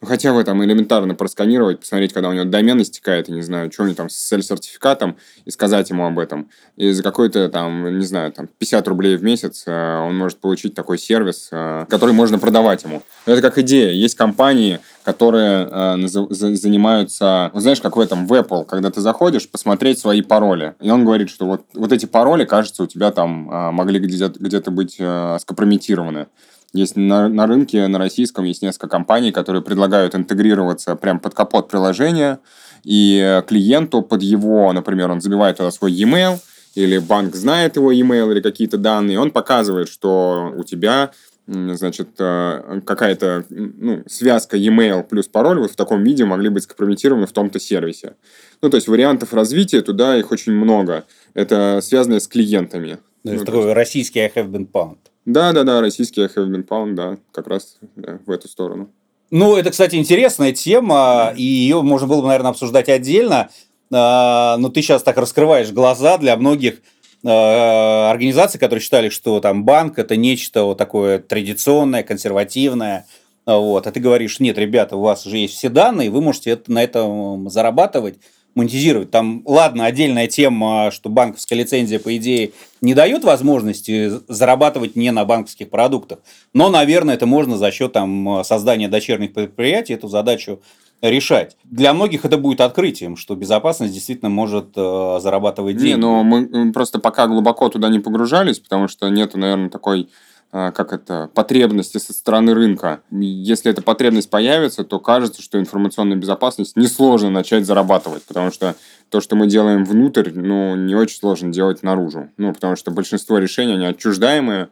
[0.00, 3.70] Ну, хотя бы там элементарно просканировать, посмотреть, когда у него домен истекает, я не знаю,
[3.70, 6.48] что у него там с цель-сертификатом, и сказать ему об этом.
[6.76, 10.74] И за какой-то там, не знаю, там 50 рублей в месяц э, он может получить
[10.74, 13.02] такой сервис, э, который можно продавать ему.
[13.26, 13.90] Это как идея.
[13.90, 19.50] Есть компании, которые э, занимаются, ну, знаешь, как в этом, в Apple, когда ты заходишь,
[19.50, 20.74] посмотреть свои пароли.
[20.80, 23.30] И он говорит, что вот, вот эти пароли, кажется, у тебя там
[23.74, 26.28] могли где-то где быть скомпрометированы.
[26.72, 31.68] Есть на, на рынке, на российском, есть несколько компаний, которые предлагают интегрироваться прямо под капот
[31.68, 32.38] приложения,
[32.84, 36.38] и клиенту под его, например, он забивает туда свой e-mail,
[36.76, 41.10] или банк знает его e-mail или какие-то данные, он показывает, что у тебя
[41.46, 47.26] значит, э, какая-то ну, связка e-mail плюс пароль вот в таком виде могли быть скомпрометированы
[47.26, 48.14] в том-то сервисе.
[48.62, 51.04] Ну, то есть вариантов развития туда их очень много.
[51.34, 52.98] Это связано с клиентами.
[53.24, 54.98] То есть ну, такой российский I have been pound.
[55.32, 58.90] Да, да, да, российский been found, да, как раз да, в эту сторону.
[59.30, 63.48] Ну, это, кстати, интересная тема, и ее можно было бы, наверное, обсуждать отдельно.
[63.92, 66.80] А, но ты сейчас так раскрываешь глаза для многих
[67.24, 73.06] а, организаций, которые считали, что там банк это нечто вот такое традиционное, консервативное.
[73.46, 73.86] Вот.
[73.86, 76.82] А ты говоришь, нет, ребята, у вас уже есть все данные, вы можете это, на
[76.82, 78.18] этом монетизировать
[78.54, 79.10] монетизировать.
[79.10, 85.24] Там, ладно, отдельная тема, что банковская лицензия, по идее, не дает возможности зарабатывать не на
[85.24, 86.18] банковских продуктах.
[86.52, 90.60] Но, наверное, это можно за счет там, создания дочерних предприятий эту задачу
[91.02, 91.56] решать.
[91.64, 95.92] Для многих это будет открытием, что безопасность действительно может э, зарабатывать деньги.
[95.92, 100.10] Не, но мы просто пока глубоко туда не погружались, потому что нету, наверное, такой
[100.50, 103.00] как это, потребности со стороны рынка.
[103.10, 108.74] Если эта потребность появится, то кажется, что информационная безопасность несложно начать зарабатывать, потому что
[109.10, 112.30] то, что мы делаем внутрь, ну, не очень сложно делать наружу.
[112.36, 114.68] Ну, потому что большинство решений, они отчуждаемые,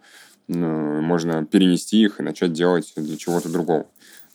[0.49, 3.87] ну, можно перенести их и начать делать для чего-то другого.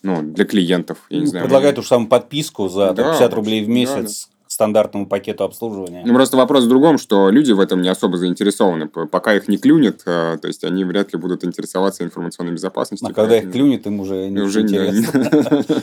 [0.02, 1.44] Ну, для клиентов, я не ну, знаю.
[1.44, 4.28] Предлагают уж саму подписку за да, 50 рублей в месяц.
[4.56, 6.02] Да, да стандартному пакету обслуживания.
[6.06, 8.88] Ну, просто вопрос в другом, что люди в этом не особо заинтересованы.
[8.88, 13.08] Пока их не клюнет, э, то есть они вряд ли будут интересоваться информационной безопасностью.
[13.08, 15.64] А когда их клюнет, им уже не уже интересно.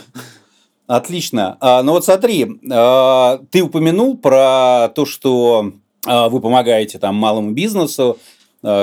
[0.86, 1.56] Отлично.
[1.60, 5.72] А, ну вот смотри, а, ты упомянул про то, что
[6.06, 8.18] а, вы помогаете там малому бизнесу,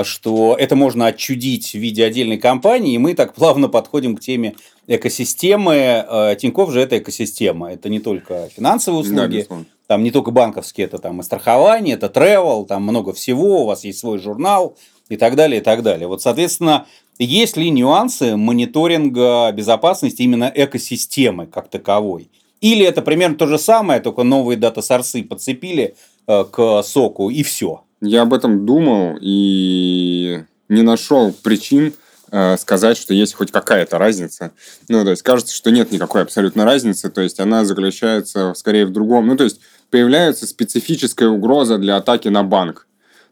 [0.02, 4.54] что это можно отчудить в виде отдельной компании, и мы так плавно подходим к теме
[4.86, 6.36] экосистемы.
[6.38, 7.72] Тиньков же это экосистема.
[7.72, 9.56] Это не только финансовые услуги, да,
[9.90, 13.82] там не только банковские, это там и страхование, это travel, там много всего, у вас
[13.82, 14.76] есть свой журнал
[15.08, 16.06] и так далее, и так далее.
[16.06, 16.86] Вот, соответственно,
[17.18, 22.30] есть ли нюансы мониторинга безопасности именно экосистемы как таковой?
[22.60, 25.96] Или это примерно то же самое, только новые дата-сорсы подцепили
[26.28, 27.82] э, к соку и все?
[28.00, 31.94] Я об этом думал и не нашел причин
[32.30, 34.52] э, сказать, что есть хоть какая-то разница.
[34.88, 38.92] Ну, то есть, кажется, что нет никакой абсолютно разницы, то есть, она заключается скорее в
[38.92, 39.26] другом.
[39.26, 39.60] Ну, то есть,
[39.90, 42.86] появляется специфическая угроза для атаки на банк.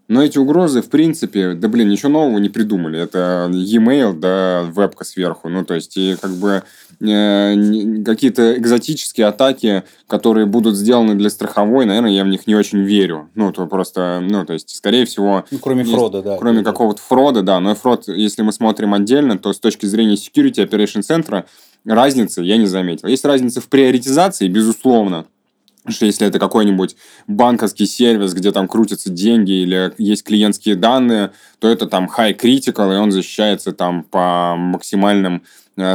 [0.09, 2.98] Но эти угрозы, в принципе, да блин, ничего нового не придумали.
[2.98, 5.50] Это e-mail, да, вебка сверху.
[5.50, 6.62] Ну, то есть, и как бы
[7.00, 12.78] э, какие-то экзотические атаки, которые будут сделаны для страховой, наверное, я в них не очень
[12.84, 13.28] верю.
[13.34, 15.44] Ну, то просто, ну, то есть, скорее всего...
[15.50, 16.38] Ну, кроме есть, фрода, да.
[16.38, 17.61] Кроме какого-то фрода, да.
[17.61, 21.44] Но фрод, если мы смотрим отдельно, то с точки зрения Security Operation Center
[21.84, 23.09] разницы я не заметил.
[23.09, 25.26] Есть разница в приоритизации, безусловно
[25.93, 31.68] что если это какой-нибудь банковский сервис, где там крутятся деньги или есть клиентские данные, то
[31.68, 35.43] это там high critical, и он защищается там по максимальным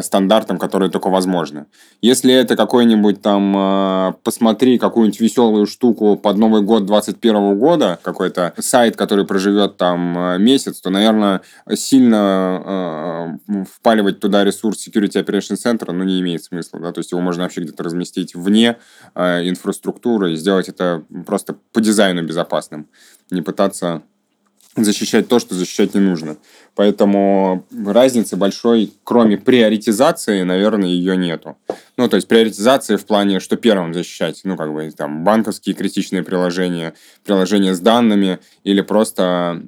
[0.01, 1.65] стандартам, которые только возможны.
[2.01, 8.53] Если это какой-нибудь там, э, посмотри какую-нибудь веселую штуку под Новый год 21 года, какой-то
[8.57, 11.41] сайт, который проживет там э, месяц, то, наверное,
[11.73, 17.21] сильно впаливать туда ресурс Security Operation Center, ну, не имеет смысла, да, то есть его
[17.21, 18.77] можно вообще где-то разместить вне
[19.15, 22.87] инфраструктуры и сделать это просто по дизайну безопасным,
[23.29, 24.03] не пытаться
[24.75, 26.37] защищать то, что защищать не нужно.
[26.75, 31.55] Поэтому разницы большой, кроме приоритизации, наверное, ее нету.
[31.97, 36.23] Ну, то есть приоритизация в плане, что первым защищать, ну, как бы там банковские критичные
[36.23, 39.61] приложения, приложения с данными или просто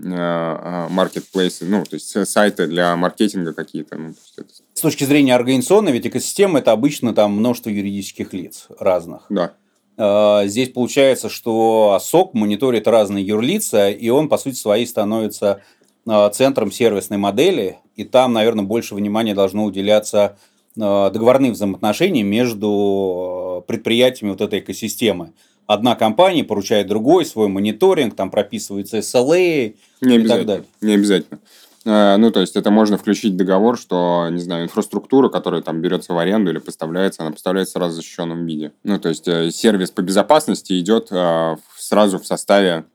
[0.90, 3.98] маркетплейсы, э, ну, то есть сайты для маркетинга какие-то.
[3.98, 4.50] Ну, это...
[4.74, 9.28] С точки зрения организационной, ведь экосистема это обычно там множество юридических лиц разных.
[9.30, 9.54] Да.
[9.98, 15.62] А, здесь получается, что СОК мониторит разные юрлица, и он, по сути своей, становится
[16.08, 20.38] а, центром сервисной модели, и там, наверное, больше внимания должно уделяться
[20.80, 25.34] а, договорным взаимоотношениям между предприятиями вот этой экосистемы.
[25.68, 30.66] Одна компания поручает другой свой мониторинг, там прописываются SLA не и так далее.
[30.82, 31.40] Не обязательно.
[31.86, 36.14] Э, ну, то есть это можно включить договор, что, не знаю, инфраструктура, которая там берется
[36.14, 38.72] в аренду или поставляется, она поставляется сразу в защищенном виде.
[38.84, 42.86] Ну, то есть э, сервис по безопасности идет э, сразу в составе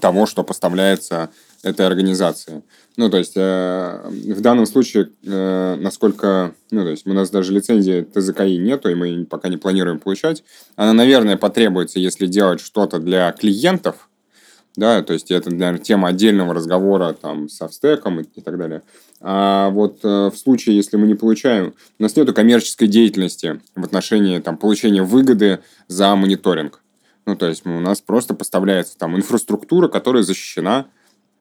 [0.00, 1.30] того, что поставляется
[1.62, 2.62] этой организации.
[2.96, 8.58] Ну, то есть, в данном случае, насколько, ну, то есть, у нас даже лицензии ТЗКИ
[8.58, 10.44] нету, и мы пока не планируем получать.
[10.76, 14.07] Она, наверное, потребуется, если делать что-то для клиентов,
[14.78, 18.82] да, то есть это, наверное, тема отдельного разговора там с Австеком и, и так далее.
[19.20, 23.84] А вот э, в случае, если мы не получаем, у нас нет коммерческой деятельности в
[23.84, 25.58] отношении там, получения выгоды
[25.88, 26.80] за мониторинг.
[27.26, 30.86] Ну, то есть у нас просто поставляется там инфраструктура, которая защищена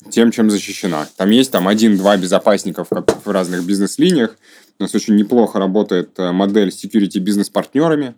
[0.10, 1.08] тем, чем защищена.
[1.16, 4.36] Там есть там один-два безопасников как в разных бизнес-линиях.
[4.80, 8.16] У нас очень неплохо работает э, модель security бизнес-партнерами.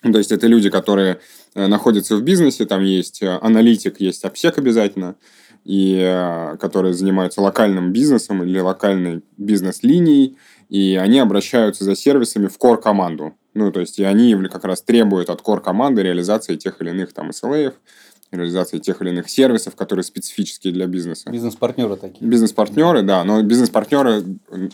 [0.00, 1.20] То есть это люди, которые
[1.66, 5.16] находятся в бизнесе, там есть э, аналитик, есть обсек обязательно,
[5.64, 10.36] и э, которые занимаются локальным бизнесом или локальной бизнес-линией,
[10.68, 13.34] и они обращаются за сервисами в core-команду.
[13.54, 17.30] Ну, то есть, и они как раз требуют от core-команды реализации тех или иных там
[17.30, 17.74] SLA,
[18.30, 21.30] реализации тех или иных сервисов, которые специфические для бизнеса.
[21.30, 22.28] Бизнес-партнеры такие.
[22.28, 23.24] Бизнес-партнеры, да.
[23.24, 24.22] Но бизнес-партнеры,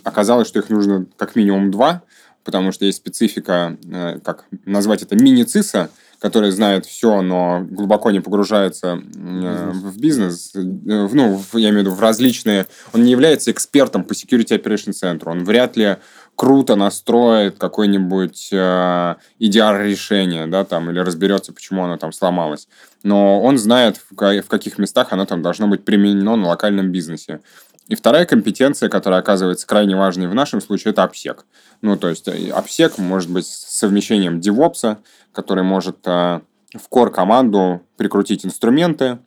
[0.03, 2.03] оказалось, что их нужно как минимум два,
[2.43, 3.79] потому что есть специфика,
[4.25, 5.91] как назвать это, мини-циса,
[6.25, 11.69] который знает все, но глубоко не погружается э, в бизнес, э, в, ну, в, я
[11.69, 12.67] имею в виду в различные...
[12.95, 15.25] Он не является экспертом по Security Operation Center.
[15.27, 15.99] Он вряд ли
[16.35, 22.69] круто настроит какое-нибудь э, EDR-решение, да, там, или разберется, почему оно там сломалось.
[23.03, 27.41] Но он знает, в, в каких местах оно там должно быть применено на локальном бизнесе.
[27.89, 31.45] И вторая компетенция, которая оказывается крайне важной в нашем случае, это обсек.
[31.85, 34.97] Ну, то есть э, обсек может быть совмещением DevOps,
[35.33, 36.41] который может э,
[36.73, 39.19] в core команду прикрутить инструменты,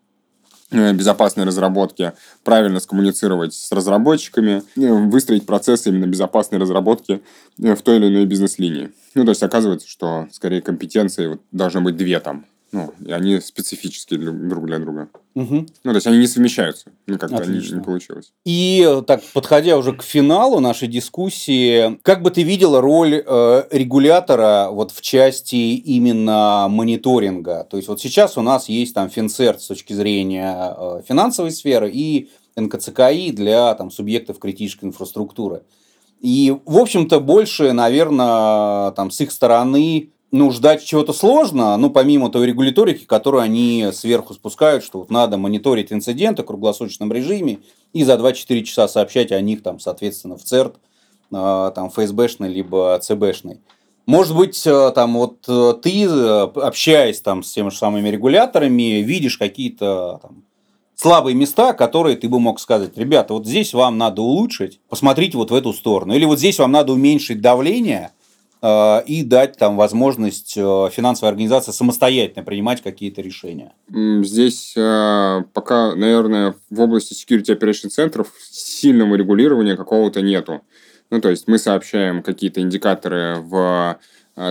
[0.72, 7.22] э, безопасной разработки, правильно скоммуницировать с разработчиками, выстроить процесс именно безопасной разработки
[7.60, 8.90] в той или иной бизнес-линии.
[9.14, 13.40] Ну, то есть оказывается, что скорее компетенции вот, должно быть две там Ну, и они
[13.40, 15.10] специфические друг для друга.
[15.36, 15.56] Угу.
[15.56, 16.92] Ну, то есть они не совмещаются.
[17.06, 18.34] Ну, как-то не, не получилось.
[18.46, 24.70] И так, подходя уже к финалу нашей дискуссии, как бы ты видела роль э, регулятора
[24.72, 27.66] вот в части именно мониторинга?
[27.70, 31.90] То есть вот сейчас у нас есть там Финцерт с точки зрения э, финансовой сферы
[31.90, 35.62] и НКЦКИ для там, субъектов критической инфраструктуры.
[36.20, 42.30] И, в общем-то, больше, наверное, там, с их стороны ну, ждать чего-то сложно, ну, помимо
[42.30, 47.60] той регуляторики, которую они сверху спускают, что вот надо мониторить инциденты в круглосуточном режиме
[47.94, 50.76] и за 2-4 часа сообщать о них, там, соответственно, в ЦЕРТ,
[51.32, 53.62] а, там, ФСБшный, либо ЦБшный.
[54.08, 59.02] Может быть, э, там, вот э, ты, э, общаясь там с теми же самыми регуляторами,
[59.02, 60.46] видишь какие-то там,
[60.96, 65.52] слабые места, которые ты бы мог сказать, ребята, вот здесь вам надо улучшить, посмотрите вот
[65.52, 66.14] в эту сторону.
[66.14, 68.12] Или вот здесь вам надо уменьшить давление,
[68.64, 73.74] и дать там возможность э, финансовой организации самостоятельно принимать какие-то решения?
[73.90, 80.62] Здесь э, пока, наверное, в области security operation центров сильного регулирования какого-то нету.
[81.12, 84.00] Ну, то есть мы сообщаем какие-то индикаторы в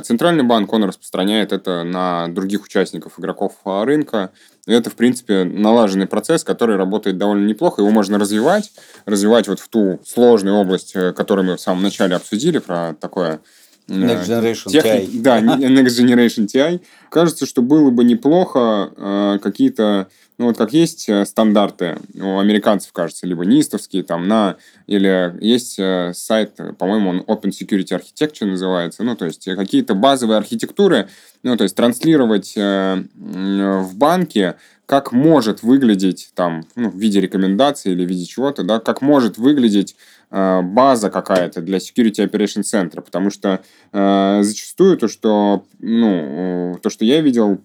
[0.03, 4.33] Центральный банк, он распространяет это на других участников, игроков рынка.
[4.67, 7.83] И это, в принципе, налаженный процесс, который работает довольно неплохо.
[7.83, 8.73] Его можно развивать,
[9.05, 13.41] развивать вот в ту сложную область, которую мы в самом начале обсудили, про такое
[13.89, 15.21] Next Generation TI.
[15.21, 16.81] Да, Next Generation TI.
[17.09, 20.09] Кажется, что было бы неплохо э, какие-то,
[20.39, 24.57] ну вот как есть э, стандарты у американцев, кажется, либо нистовские там на,
[24.87, 30.39] или есть э, сайт, по-моему, он Open Security Architecture называется, ну то есть какие-то базовые
[30.39, 31.09] архитектуры,
[31.45, 34.57] ну то есть транслировать э, в банке
[34.87, 39.37] как может выглядеть там ну, в виде рекомендаций или в виде чего-то, да, как может
[39.37, 39.97] выглядеть
[40.29, 43.61] Э, база какая-то для Security Operation Center, потому что
[43.93, 47.61] э, зачастую то, что, ну, то, что я видел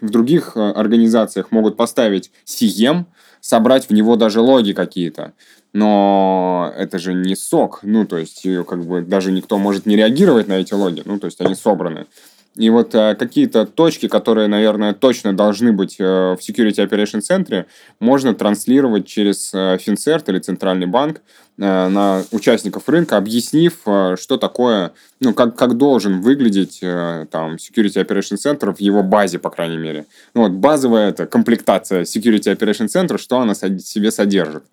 [0.00, 3.06] в других э, организациях, могут поставить CM,
[3.40, 5.32] собрать в него даже логи какие-то,
[5.72, 10.46] но это же не сок, ну, то есть, как бы даже никто может не реагировать
[10.46, 12.06] на эти логи, ну, то есть, они собраны.
[12.56, 17.66] И вот э, какие-то точки, которые, наверное, точно должны быть э, в Security Operation Center,
[18.00, 21.20] можно транслировать через э, Финцерт или Центральный банк
[21.58, 27.56] э, на участников рынка, объяснив, э, что такое, ну, как, как должен выглядеть э, там
[27.56, 30.06] Security Operation Center в его базе, по крайней мере.
[30.32, 34.64] Ну, вот базовая это комплектация Security Operation Center, что она себе содержит.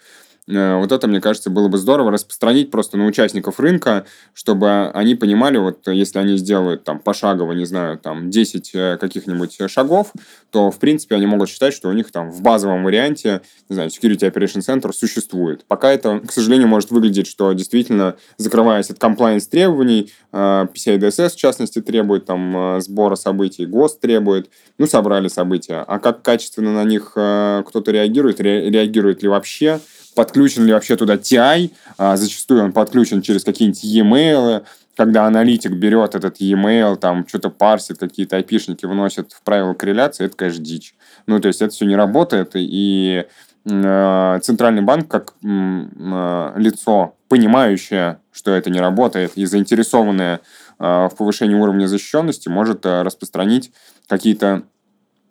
[0.48, 5.16] Э, вот это, мне кажется, было бы здорово распространить просто на участников рынка, чтобы они
[5.16, 10.12] понимали, вот если они сделают там пошагово, не знаю, там 10 э, каких-нибудь шагов,
[10.52, 13.89] то, в принципе, они могут считать, что у них там в базовом варианте, не знаю,
[13.89, 15.66] Security Operation Center существует.
[15.68, 21.36] Пока это, к сожалению, может выглядеть, что действительно, закрываясь от compliance требований, PCI DSS, в
[21.36, 25.84] частности, требует там сбора событий, ГОСТ требует, ну, собрали события.
[25.88, 29.80] А как качественно на них э, кто-то реагирует, реагирует ли вообще,
[30.16, 34.64] подключен ли вообще туда TI, а зачастую он подключен через какие-нибудь e-mail,
[34.95, 40.36] когда аналитик берет этот e-mail, там что-то парсит, какие-то айпишники выносит в правила корреляции, это,
[40.36, 40.95] конечно, дичь.
[41.26, 43.26] Ну, то есть это все не работает, и
[43.66, 50.41] э, Центральный банк, как э, лицо, понимающее, что это не работает, и заинтересованное
[50.80, 53.72] э, в повышении уровня защищенности, может распространить
[54.07, 54.64] какие-то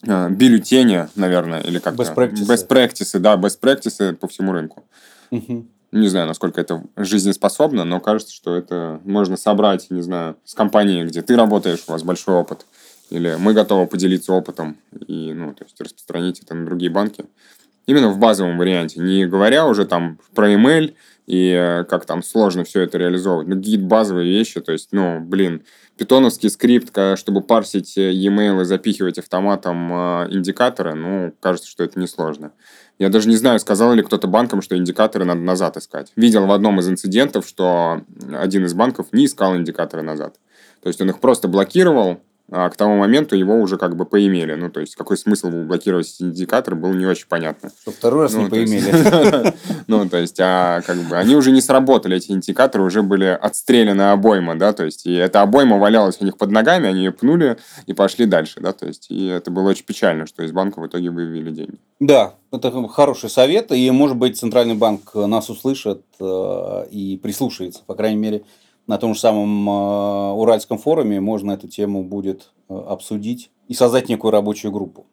[0.02, 2.02] бюллетени, наверное, или как-то...
[2.02, 2.48] Best practices.
[2.48, 4.84] Best practices, да, best practices по всему рынку.
[5.30, 5.66] Угу.
[5.92, 11.04] Не знаю, насколько это жизнеспособно, но кажется, что это можно собрать, не знаю, с компанией,
[11.04, 12.66] где ты работаешь, у вас большой опыт,
[13.10, 17.26] или мы готовы поделиться опытом и, ну, то есть распространить это на другие банки.
[17.86, 20.94] Именно в базовом варианте, не говоря уже там про email
[21.26, 23.48] и э, как там сложно все это реализовывать.
[23.48, 25.62] Ну, какие-то базовые вещи, то есть, ну, блин,
[26.02, 32.00] питоновский скрипт, чтобы парсить э, e-mail и запихивать автоматом э, индикаторы, ну, кажется, что это
[32.00, 32.50] несложно.
[32.98, 36.12] Я даже не знаю, сказал ли кто-то банкам, что индикаторы надо назад искать.
[36.16, 40.40] Видел в одном из инцидентов, что один из банков не искал индикаторы назад.
[40.82, 42.20] То есть он их просто блокировал,
[42.50, 44.54] а к тому моменту его уже как бы поимели.
[44.54, 47.70] Ну, то есть, какой смысл блокировать индикатор, было не очень понятно.
[47.80, 49.54] Что второй раз ну, не поимели.
[49.86, 54.12] Ну, то есть, а как бы они уже не сработали, эти индикаторы уже были отстреляны
[54.12, 57.58] обойма, да, то есть, и эта обойма валялась у них под ногами, они ее пнули
[57.86, 60.86] и пошли дальше, да, то есть, и это было очень печально, что из банка в
[60.86, 61.78] итоге вывели деньги.
[62.00, 67.94] Да, это хороший совет, и, может быть, Центральный банк нас услышит э, и прислушается, по
[67.94, 68.44] крайней мере,
[68.86, 74.08] на том же самом э, Уральском форуме можно эту тему будет э, обсудить и создать
[74.08, 75.06] некую рабочую группу.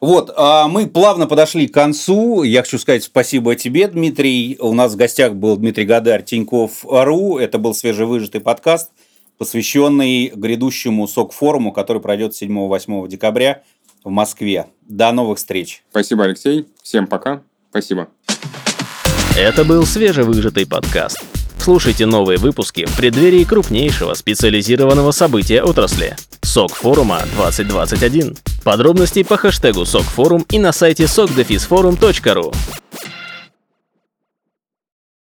[0.00, 2.44] Вот, а мы плавно подошли к концу.
[2.44, 4.56] Я хочу сказать спасибо тебе, Дмитрий.
[4.60, 7.38] У нас в гостях был Дмитрий Гадарь, Тиньков Ру.
[7.38, 8.92] Это был свежевыжатый подкаст.
[9.38, 13.62] посвященный грядущему СОК-форуму, который пройдет 7-8 декабря
[14.02, 14.66] в Москве.
[14.82, 15.84] До новых встреч.
[15.90, 16.66] Спасибо, Алексей.
[16.82, 17.42] Всем пока.
[17.70, 18.08] Спасибо.
[19.36, 21.37] Это был свежевыжатый подкаст.
[21.68, 28.38] Слушайте новые выпуски в преддверии крупнейшего специализированного события отрасли– СОК форума 2021.
[28.64, 32.54] Подробности по хэштегу СОК форум и на сайте sokdefisforum.ru.